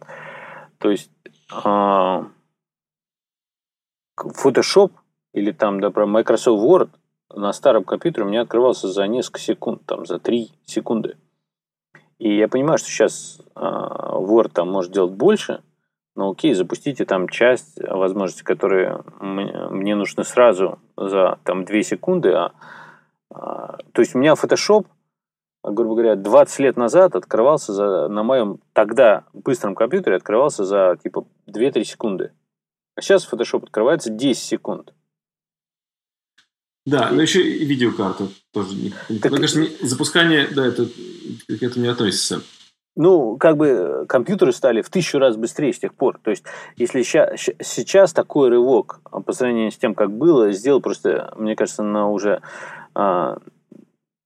[0.78, 1.10] то есть
[1.52, 2.26] а,
[4.18, 4.92] Photoshop
[5.32, 6.90] или там, да, про Microsoft Word
[7.34, 11.16] на старом компьютере у меня открывался за несколько секунд, там, за 3 секунды.
[12.18, 15.62] И я понимаю, что сейчас а, Word там может делать больше,
[16.14, 22.32] но окей, запустите там часть возможностей, которые мне нужны сразу за там 2 секунды.
[22.32, 22.52] А,
[23.34, 24.86] то есть у меня Photoshop,
[25.62, 31.26] грубо говоря, 20 лет назад открывался за, на моем тогда быстром компьютере открывался за типа
[31.48, 32.32] 2-3 секунды.
[32.96, 34.94] А сейчас Photoshop открывается 10 секунд.
[36.86, 38.74] Да, но еще и видеокарта тоже.
[38.74, 42.42] Не, так, ну, конечно, запускание, да, это к этому не относится.
[42.96, 46.20] Ну, как бы компьютеры стали в тысячу раз быстрее с тех пор.
[46.22, 46.44] То есть,
[46.76, 51.82] если ща, сейчас такой рывок по сравнению с тем, как было, сделал просто, мне кажется,
[51.82, 52.83] на уже а,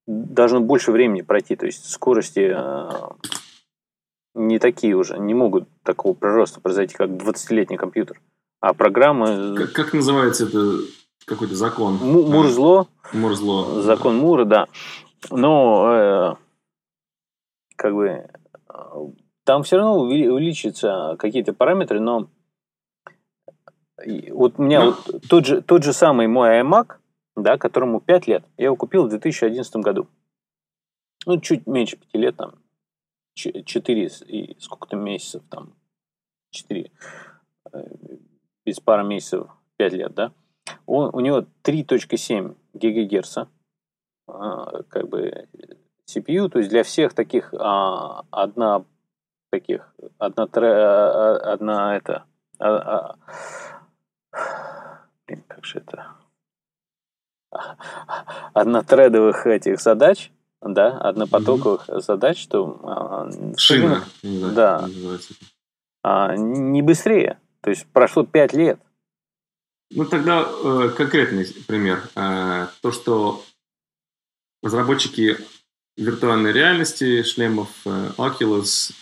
[0.07, 1.57] должно больше времени пройти.
[1.57, 3.17] То есть, скорости а,
[4.35, 8.21] не такие уже, не могут такого прироста произойти, как 20-летний компьютер.
[8.61, 9.55] А программы...
[9.57, 10.81] Как, как называется это
[11.25, 11.95] какой-то закон.
[11.97, 12.89] Мурзло.
[13.13, 13.83] Мурзло.
[13.83, 14.23] Закон да.
[14.23, 14.67] Мура, да.
[15.31, 16.35] Но э,
[17.77, 18.29] как бы
[19.45, 22.29] там все равно увеличатся какие-то параметры, но
[24.31, 24.87] вот у меня но...
[24.91, 26.98] вот тот же, тот же самый мой iMac,
[27.43, 30.09] да, которому 5 лет, я его купил в 2011 году.
[31.27, 32.55] Ну, чуть меньше 5 лет, там,
[33.35, 35.75] 4 и сколько-то месяцев, там,
[36.51, 36.91] 4,
[37.73, 37.79] э,
[38.65, 40.33] без пары месяцев, 5 лет, да.
[40.87, 43.39] Он, у него 3.7 ГГц,
[44.27, 45.49] а, как бы
[46.07, 48.85] CPU, то есть для всех таких а, одна
[49.51, 52.25] таких одна тре, а, одна это
[52.59, 53.17] а,
[54.33, 56.09] а, блин, как же это
[58.53, 60.31] однотредовых этих задач,
[60.61, 62.01] да, однопотоковых mm-hmm.
[62.01, 64.89] задач, что а, шина, да,
[66.03, 68.81] а, не быстрее, то есть прошло 5 лет,
[69.91, 72.03] ну, тогда э, конкретный пример.
[72.15, 73.43] Э, то, что
[74.63, 75.39] разработчики
[75.97, 78.93] виртуальной реальности, шлемов э, Oculus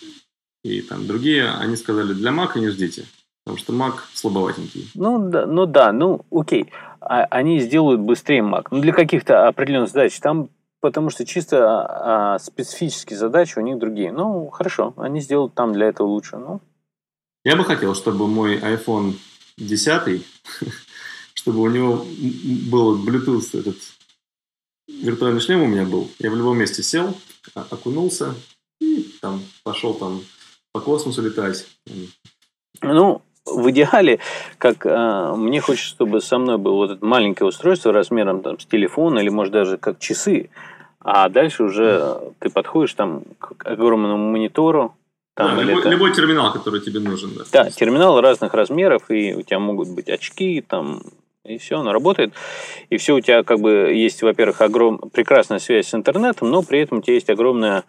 [0.63, 3.05] и там другие, они сказали, для Mac не ждите,
[3.45, 4.89] потому что Mac слабоватенький.
[4.95, 6.71] Ну да, ну да, ну окей.
[7.09, 8.69] А, они сделают быстрее Mac.
[8.71, 10.19] Ну, для каких-то определенных задач.
[10.21, 10.51] Там
[10.81, 14.13] потому что чисто а, а, специфические задачи у них другие.
[14.13, 16.37] Ну, хорошо, они сделают там для этого лучше.
[16.37, 16.61] Ну.
[17.45, 19.15] Я бы хотел, чтобы мой iPhone
[19.57, 20.27] 10,
[21.35, 22.05] чтобы у него
[22.71, 23.77] был Bluetooth этот
[24.89, 26.11] виртуальный шлем у меня был.
[26.19, 27.15] Я в любом месте сел,
[27.55, 28.35] окунулся
[28.81, 30.23] и там пошел там
[30.73, 31.67] по космосу летать.
[32.83, 34.19] Ну, в идеале,
[34.59, 38.67] как э, мне хочется, чтобы со мной было вот это маленькое устройство размером там, с
[38.67, 40.51] телефона или, может, даже как часы,
[41.01, 44.95] а дальше уже ты подходишь там к огромному монитору,
[45.35, 45.89] там, да, любой, это...
[45.91, 47.31] любой терминал, который тебе нужен.
[47.37, 51.03] Да, да терминал разных размеров, и у тебя могут быть очки, там,
[51.45, 52.33] и все, оно работает.
[52.89, 54.99] И все у тебя как бы есть, во-первых, огром...
[55.13, 57.85] прекрасная связь с интернетом, но при этом у тебя есть огромное,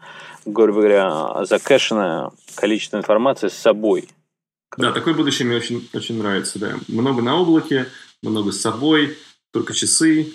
[0.46, 4.10] грубо говоря, закэшенное количество информации с собой.
[4.78, 6.60] Да, такое будущее мне очень, очень нравится.
[6.60, 6.76] Да.
[6.88, 7.88] Много на облаке,
[8.22, 9.18] много с собой,
[9.52, 10.34] только часы.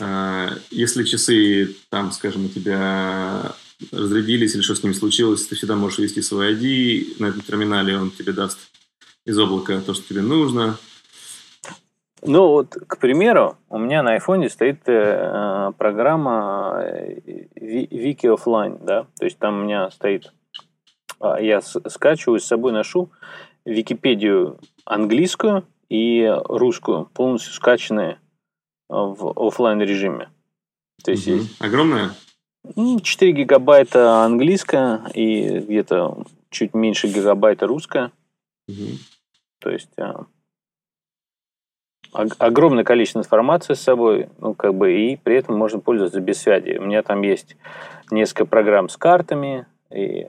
[0.00, 3.52] А, если часы, там, скажем, у тебя
[3.90, 7.98] разрядились или что с ними случилось, ты всегда можешь ввести свой ID на этом терминале,
[7.98, 8.58] он тебе даст
[9.26, 10.78] из облака то, что тебе нужно.
[12.24, 19.06] Ну вот, к примеру, у меня на айфоне стоит э, программа э, Wiki Offline, да,
[19.18, 20.32] то есть там у меня стоит,
[21.20, 23.10] э, я скачиваю с собой ношу
[23.64, 28.18] Википедию английскую и русскую, полностью скачанные
[28.88, 30.30] в офлайн режиме.
[31.04, 31.36] То есть угу.
[31.36, 32.12] есть огромная
[32.64, 38.12] 4 гигабайта английская и где-то чуть меньше гигабайта русская.
[38.68, 38.98] Угу.
[39.60, 40.26] То есть а,
[42.12, 46.78] огромное количество информации с собой, ну, как бы, и при этом можно пользоваться без связи.
[46.78, 47.56] У меня там есть
[48.10, 50.28] несколько программ с картами, и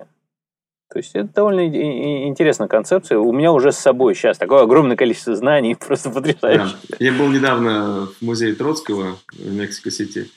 [0.94, 3.18] то есть это довольно интересная концепция.
[3.18, 6.76] У меня уже с собой сейчас такое огромное количество знаний, просто потрясающе.
[6.88, 6.98] Да.
[7.00, 10.30] Я был недавно в музее Троцкого в Мексико-Сити,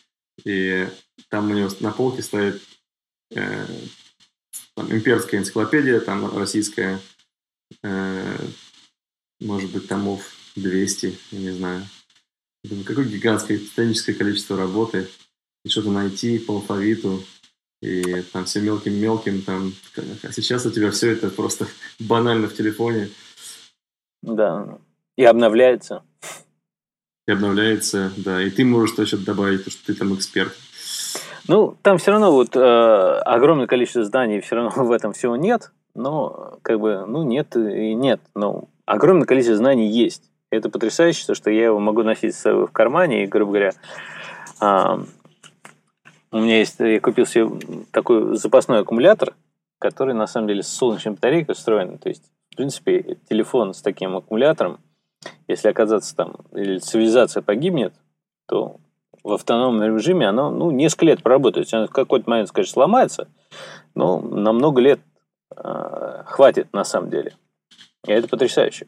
[0.47, 0.89] и
[1.29, 2.63] там у него на полке стоит
[3.35, 3.67] э,
[4.75, 7.01] там, имперская энциклопедия, там российская,
[7.83, 8.37] э,
[9.43, 10.23] может быть, томов
[10.57, 11.83] 200, я не знаю.
[12.65, 15.07] Думаю, какое гигантское титаническое количество работы.
[15.67, 17.23] И что-то найти по алфавиту,
[17.87, 21.67] и там все мелким-мелким, там, а сейчас у тебя все это просто
[22.01, 23.11] банально в телефоне.
[24.23, 24.79] Да.
[25.17, 26.03] И обновляется.
[27.29, 28.43] И обновляется, да.
[28.43, 30.53] И ты можешь что-то добавить, потому что ты там эксперт.
[31.49, 35.71] Ну, там все равно вот э, огромное количество зданий, все равно в этом всего нет.
[35.95, 38.21] Но, как бы, ну, нет и нет.
[38.35, 40.25] Но огромное количество знаний есть.
[40.51, 43.73] Это потрясающе, то, что я его могу носить с собой в кармане, и, грубо говоря,
[44.61, 45.05] э,
[46.37, 47.49] у меня есть, я купил себе
[47.91, 49.35] такой запасной аккумулятор,
[49.79, 51.99] который, на самом деле, с солнечной батарейкой устроен.
[51.99, 54.81] То есть, в принципе, телефон с таким аккумулятором,
[55.49, 57.95] если оказаться там, или цивилизация погибнет,
[58.47, 58.77] то
[59.23, 61.73] в автономном режиме оно ну, несколько лет проработает.
[61.73, 63.29] Оно в какой-то момент, конечно, сломается,
[63.95, 65.01] но на много лет
[65.57, 67.35] э, хватит на самом деле.
[68.07, 68.87] И это потрясающе.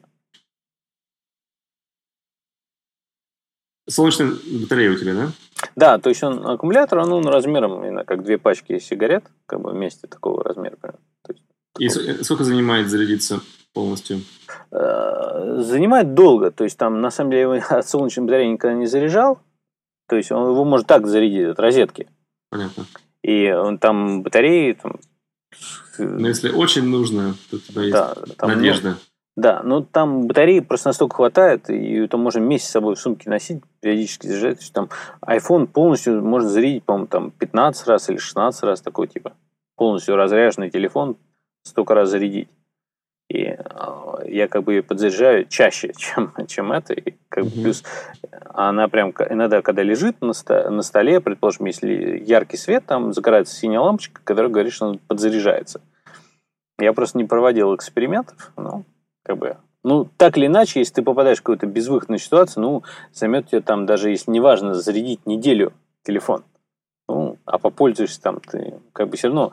[3.89, 5.31] Солнечная батарея у тебя, да?
[5.75, 9.71] Да, то есть он аккумулятор, он, он размером именно как две пачки сигарет, как бы
[9.71, 10.77] вместе такого размера.
[11.27, 11.41] есть,
[11.79, 12.23] И такого.
[12.23, 13.41] сколько занимает зарядиться
[13.73, 14.21] полностью?
[14.71, 19.39] Э, занимает долго, то есть там на самом деле от солнечной батареи никогда не заряжал,
[20.07, 22.07] то есть он его может так зарядить от розетки.
[22.49, 22.85] Понятно.
[23.23, 24.99] И он там батареи там,
[25.97, 28.97] но если очень нужно, то у тебя есть да, там, надежда.
[29.39, 33.29] Да, но там батареи просто настолько хватает, и там можно месяц с собой в сумке
[33.29, 34.57] носить, периодически заряжать.
[34.57, 34.89] То есть там
[35.25, 39.31] iPhone полностью можно зарядить, по-моему, там 15 раз или 16 раз такой типа.
[39.77, 41.15] Полностью разряженный телефон
[41.63, 42.49] столько раз зарядить.
[43.29, 46.93] И а, я как бы ее подзаряжаю чаще, чем, чем это.
[46.93, 47.85] И как бы плюс
[48.53, 53.55] она прям иногда, когда лежит на, ст- на столе, предположим, если яркий свет, там загорается
[53.55, 55.79] синяя лампочка, которая говорит, что он подзаряжается.
[56.77, 58.83] Я просто не проводил экспериментов, но
[59.29, 63.47] как бы ну, так или иначе, если ты попадаешь в какую-то безвыходную ситуацию, ну, займет
[63.47, 65.71] тебе там, даже если неважно, зарядить неделю
[66.03, 66.43] телефон.
[67.07, 69.51] Ну, а попользуешься там, ты как бы все равно,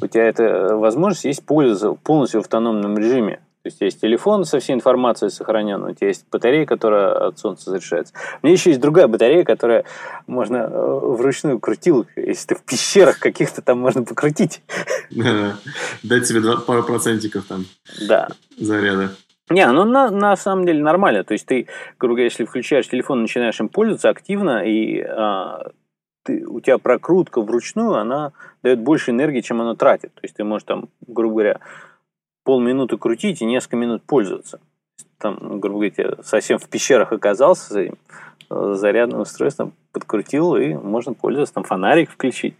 [0.00, 3.40] у тебя эта возможность есть пользоваться полностью в автономном режиме.
[3.68, 7.70] То есть есть телефон со всей информацией сохраненной, у тебя есть батарея, которая от солнца
[7.70, 8.14] заряжается.
[8.42, 9.84] У меня еще есть другая батарея, которая
[10.26, 14.62] можно э, вручную крутил, если ты в пещерах каких-то там можно покрутить.
[15.10, 17.64] Дать себе пару процентиков там
[18.08, 18.28] да.
[18.56, 19.10] заряда.
[19.50, 21.24] Не, ну на, на самом деле нормально.
[21.24, 25.70] То есть ты, грубо говоря, если включаешь телефон, начинаешь им пользоваться активно, и а,
[26.22, 30.12] ты, у тебя прокрутка вручную, она дает больше энергии, чем она тратит.
[30.14, 31.60] То есть ты можешь там, грубо говоря,
[32.48, 34.58] полминуты крутить и несколько минут пользоваться.
[35.18, 39.24] Там, грубо говоря, совсем в пещерах оказался, за э, зарядным
[39.92, 42.54] подкрутил, и можно пользоваться, там фонарик включить.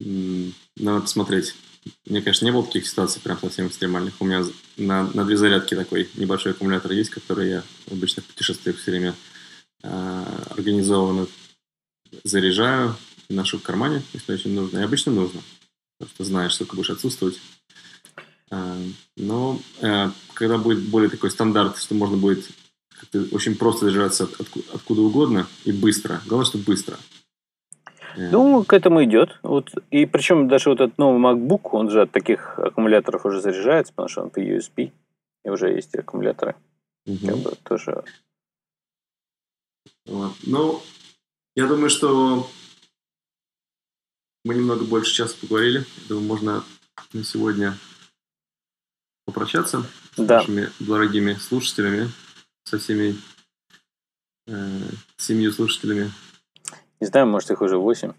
[0.00, 1.54] Надо посмотреть.
[2.06, 4.14] Мне, конечно, не было таких ситуаций прям совсем экстремальных.
[4.20, 4.42] У меня
[4.76, 9.14] на, на две зарядки такой небольшой аккумулятор есть, который я в обычных путешествиях все время
[9.84, 10.24] Э,
[10.56, 11.26] организованно
[12.22, 12.96] заряжаю
[13.28, 14.78] ношу в кармане, если очень нужно.
[14.78, 15.42] И обычно нужно,
[15.98, 17.40] потому что знаешь, сколько будешь отсутствовать.
[18.50, 18.76] Э,
[19.16, 22.48] но э, когда будет более такой стандарт, что можно будет
[23.32, 24.28] очень просто заряжаться
[24.72, 26.20] откуда угодно и быстро.
[26.26, 26.96] Главное, что быстро.
[28.16, 29.40] Ну, к этому идет.
[29.42, 33.92] Вот, и причем даже вот этот новый MacBook, он же от таких аккумуляторов уже заряжается,
[33.92, 34.92] потому что он по USB,
[35.44, 36.54] и уже есть аккумуляторы.
[37.06, 37.26] Угу.
[37.26, 38.04] Как бы тоже
[40.06, 40.32] вот.
[40.46, 40.80] Ну,
[41.56, 42.48] я думаю, что
[44.44, 45.84] мы немного больше часа поговорили.
[46.08, 46.64] Думаю, можно
[47.12, 47.74] на сегодня
[49.24, 49.84] попрощаться
[50.16, 50.40] да.
[50.40, 52.10] с нашими дорогими слушателями,
[52.64, 53.16] со всеми
[54.46, 54.80] э,
[55.16, 56.10] семью слушателями.
[57.00, 58.12] Не знаю, может, их уже восемь.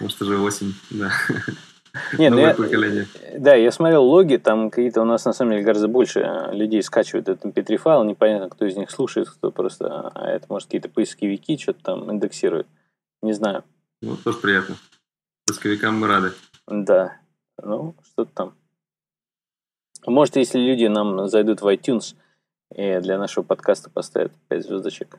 [0.00, 1.12] Может, уже восемь, да.
[2.18, 3.06] Нет, ну я,
[3.36, 7.28] Да, я смотрел логи, там какие-то у нас на самом деле гораздо больше людей скачивают
[7.28, 11.58] этот mp3 файл, непонятно, кто из них слушает, кто просто, а это может какие-то поисковики
[11.58, 12.68] что-то там индексируют.
[13.22, 13.64] Не знаю.
[14.02, 14.76] Ну, тоже приятно.
[15.50, 16.32] Поисковикам мы рады.
[16.66, 17.16] Да,
[17.62, 18.54] ну, что-то там.
[20.06, 22.14] Может, если люди нам зайдут в iTunes
[22.74, 25.18] и для нашего подкаста поставят 5 звездочек,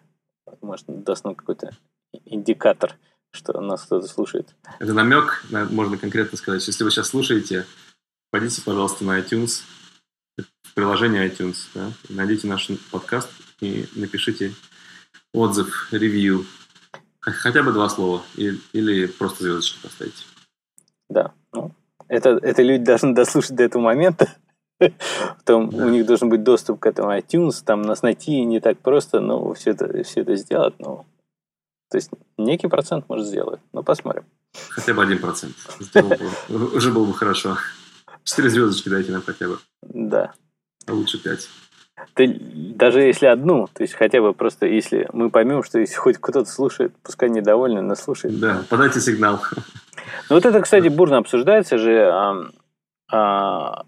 [0.61, 1.71] может, даст нам какой-то
[2.25, 2.97] индикатор–
[3.31, 4.53] что нас кто-то слушает.
[4.79, 6.65] Это намек, можно конкретно сказать.
[6.65, 7.65] Если вы сейчас слушаете,
[8.29, 9.61] пойдите, пожалуйста, на iTunes,
[10.37, 13.29] в приложение iTunes, да, найдите наш подкаст
[13.61, 14.53] и напишите
[15.33, 16.45] отзыв, ревью,
[17.21, 20.23] хотя бы два слова, или, или просто звездочки поставите.
[21.09, 21.71] Да, ну,
[22.07, 24.29] это, это люди должны дослушать до этого момента,
[25.37, 25.85] Потом да.
[25.85, 29.53] у них должен быть доступ к этому iTunes, там нас найти не так просто, но
[29.53, 31.05] все это, все это сделать, но
[31.89, 33.59] то есть некий процент может сделать.
[33.73, 34.23] Ну, посмотрим.
[34.69, 35.55] Хотя бы один процент.
[36.49, 37.57] Уже было бы хорошо.
[38.23, 39.59] Четыре звездочки дайте нам хотя бы.
[39.81, 40.33] Да.
[40.87, 41.49] А лучше пять.
[42.13, 42.37] Ты,
[42.75, 46.45] даже если одну, то есть хотя бы просто, если мы поймем, что если хоть кто-то
[46.45, 48.39] слушает, пускай недовольный, но слушает.
[48.39, 49.39] Да, подайте сигнал.
[50.29, 52.09] Ну вот это, кстати, бурно обсуждается же.
[52.11, 52.45] А,
[53.11, 53.85] а,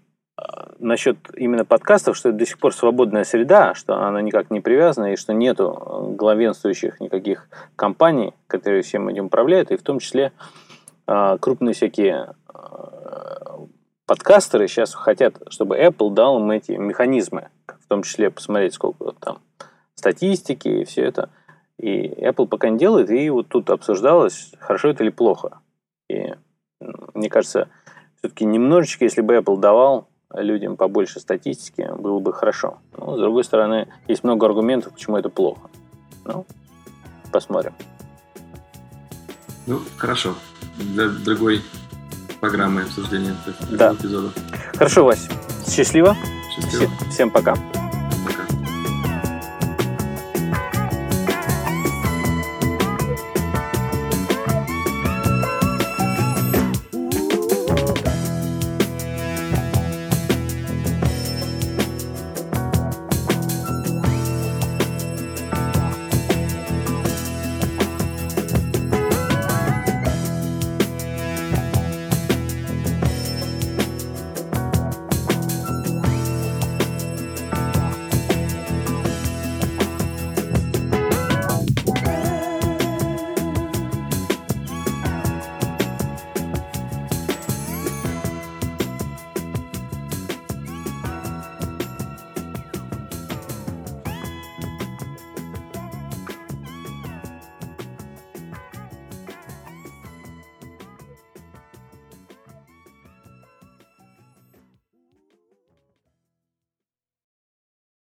[0.78, 5.12] насчет именно подкастов, что это до сих пор свободная среда, что она никак не привязана,
[5.12, 10.32] и что нету главенствующих никаких компаний, которые всем этим управляют, и в том числе
[11.06, 12.58] э, крупные всякие э,
[14.06, 17.48] подкастеры сейчас хотят, чтобы Apple дал им эти механизмы,
[17.94, 19.38] том числе посмотреть, сколько там
[19.94, 21.30] статистики и все это.
[21.78, 25.58] И Apple пока не делает, и вот тут обсуждалось, хорошо это или плохо.
[26.08, 26.34] И
[27.14, 27.68] мне кажется,
[28.18, 32.78] все-таки немножечко, если бы Apple давал людям побольше статистики, было бы хорошо.
[32.96, 35.70] Но, с другой стороны, есть много аргументов, почему это плохо.
[36.24, 36.44] Ну,
[37.30, 37.74] посмотрим.
[39.66, 40.34] Ну, хорошо.
[40.78, 41.62] Для другой
[42.40, 43.34] программы обсуждения
[43.70, 43.94] да.
[43.94, 44.30] эпизода.
[44.74, 45.28] Хорошо, Вась.
[45.68, 46.16] Счастливо.
[46.56, 46.90] Счастливо.
[47.10, 47.54] Всем пока.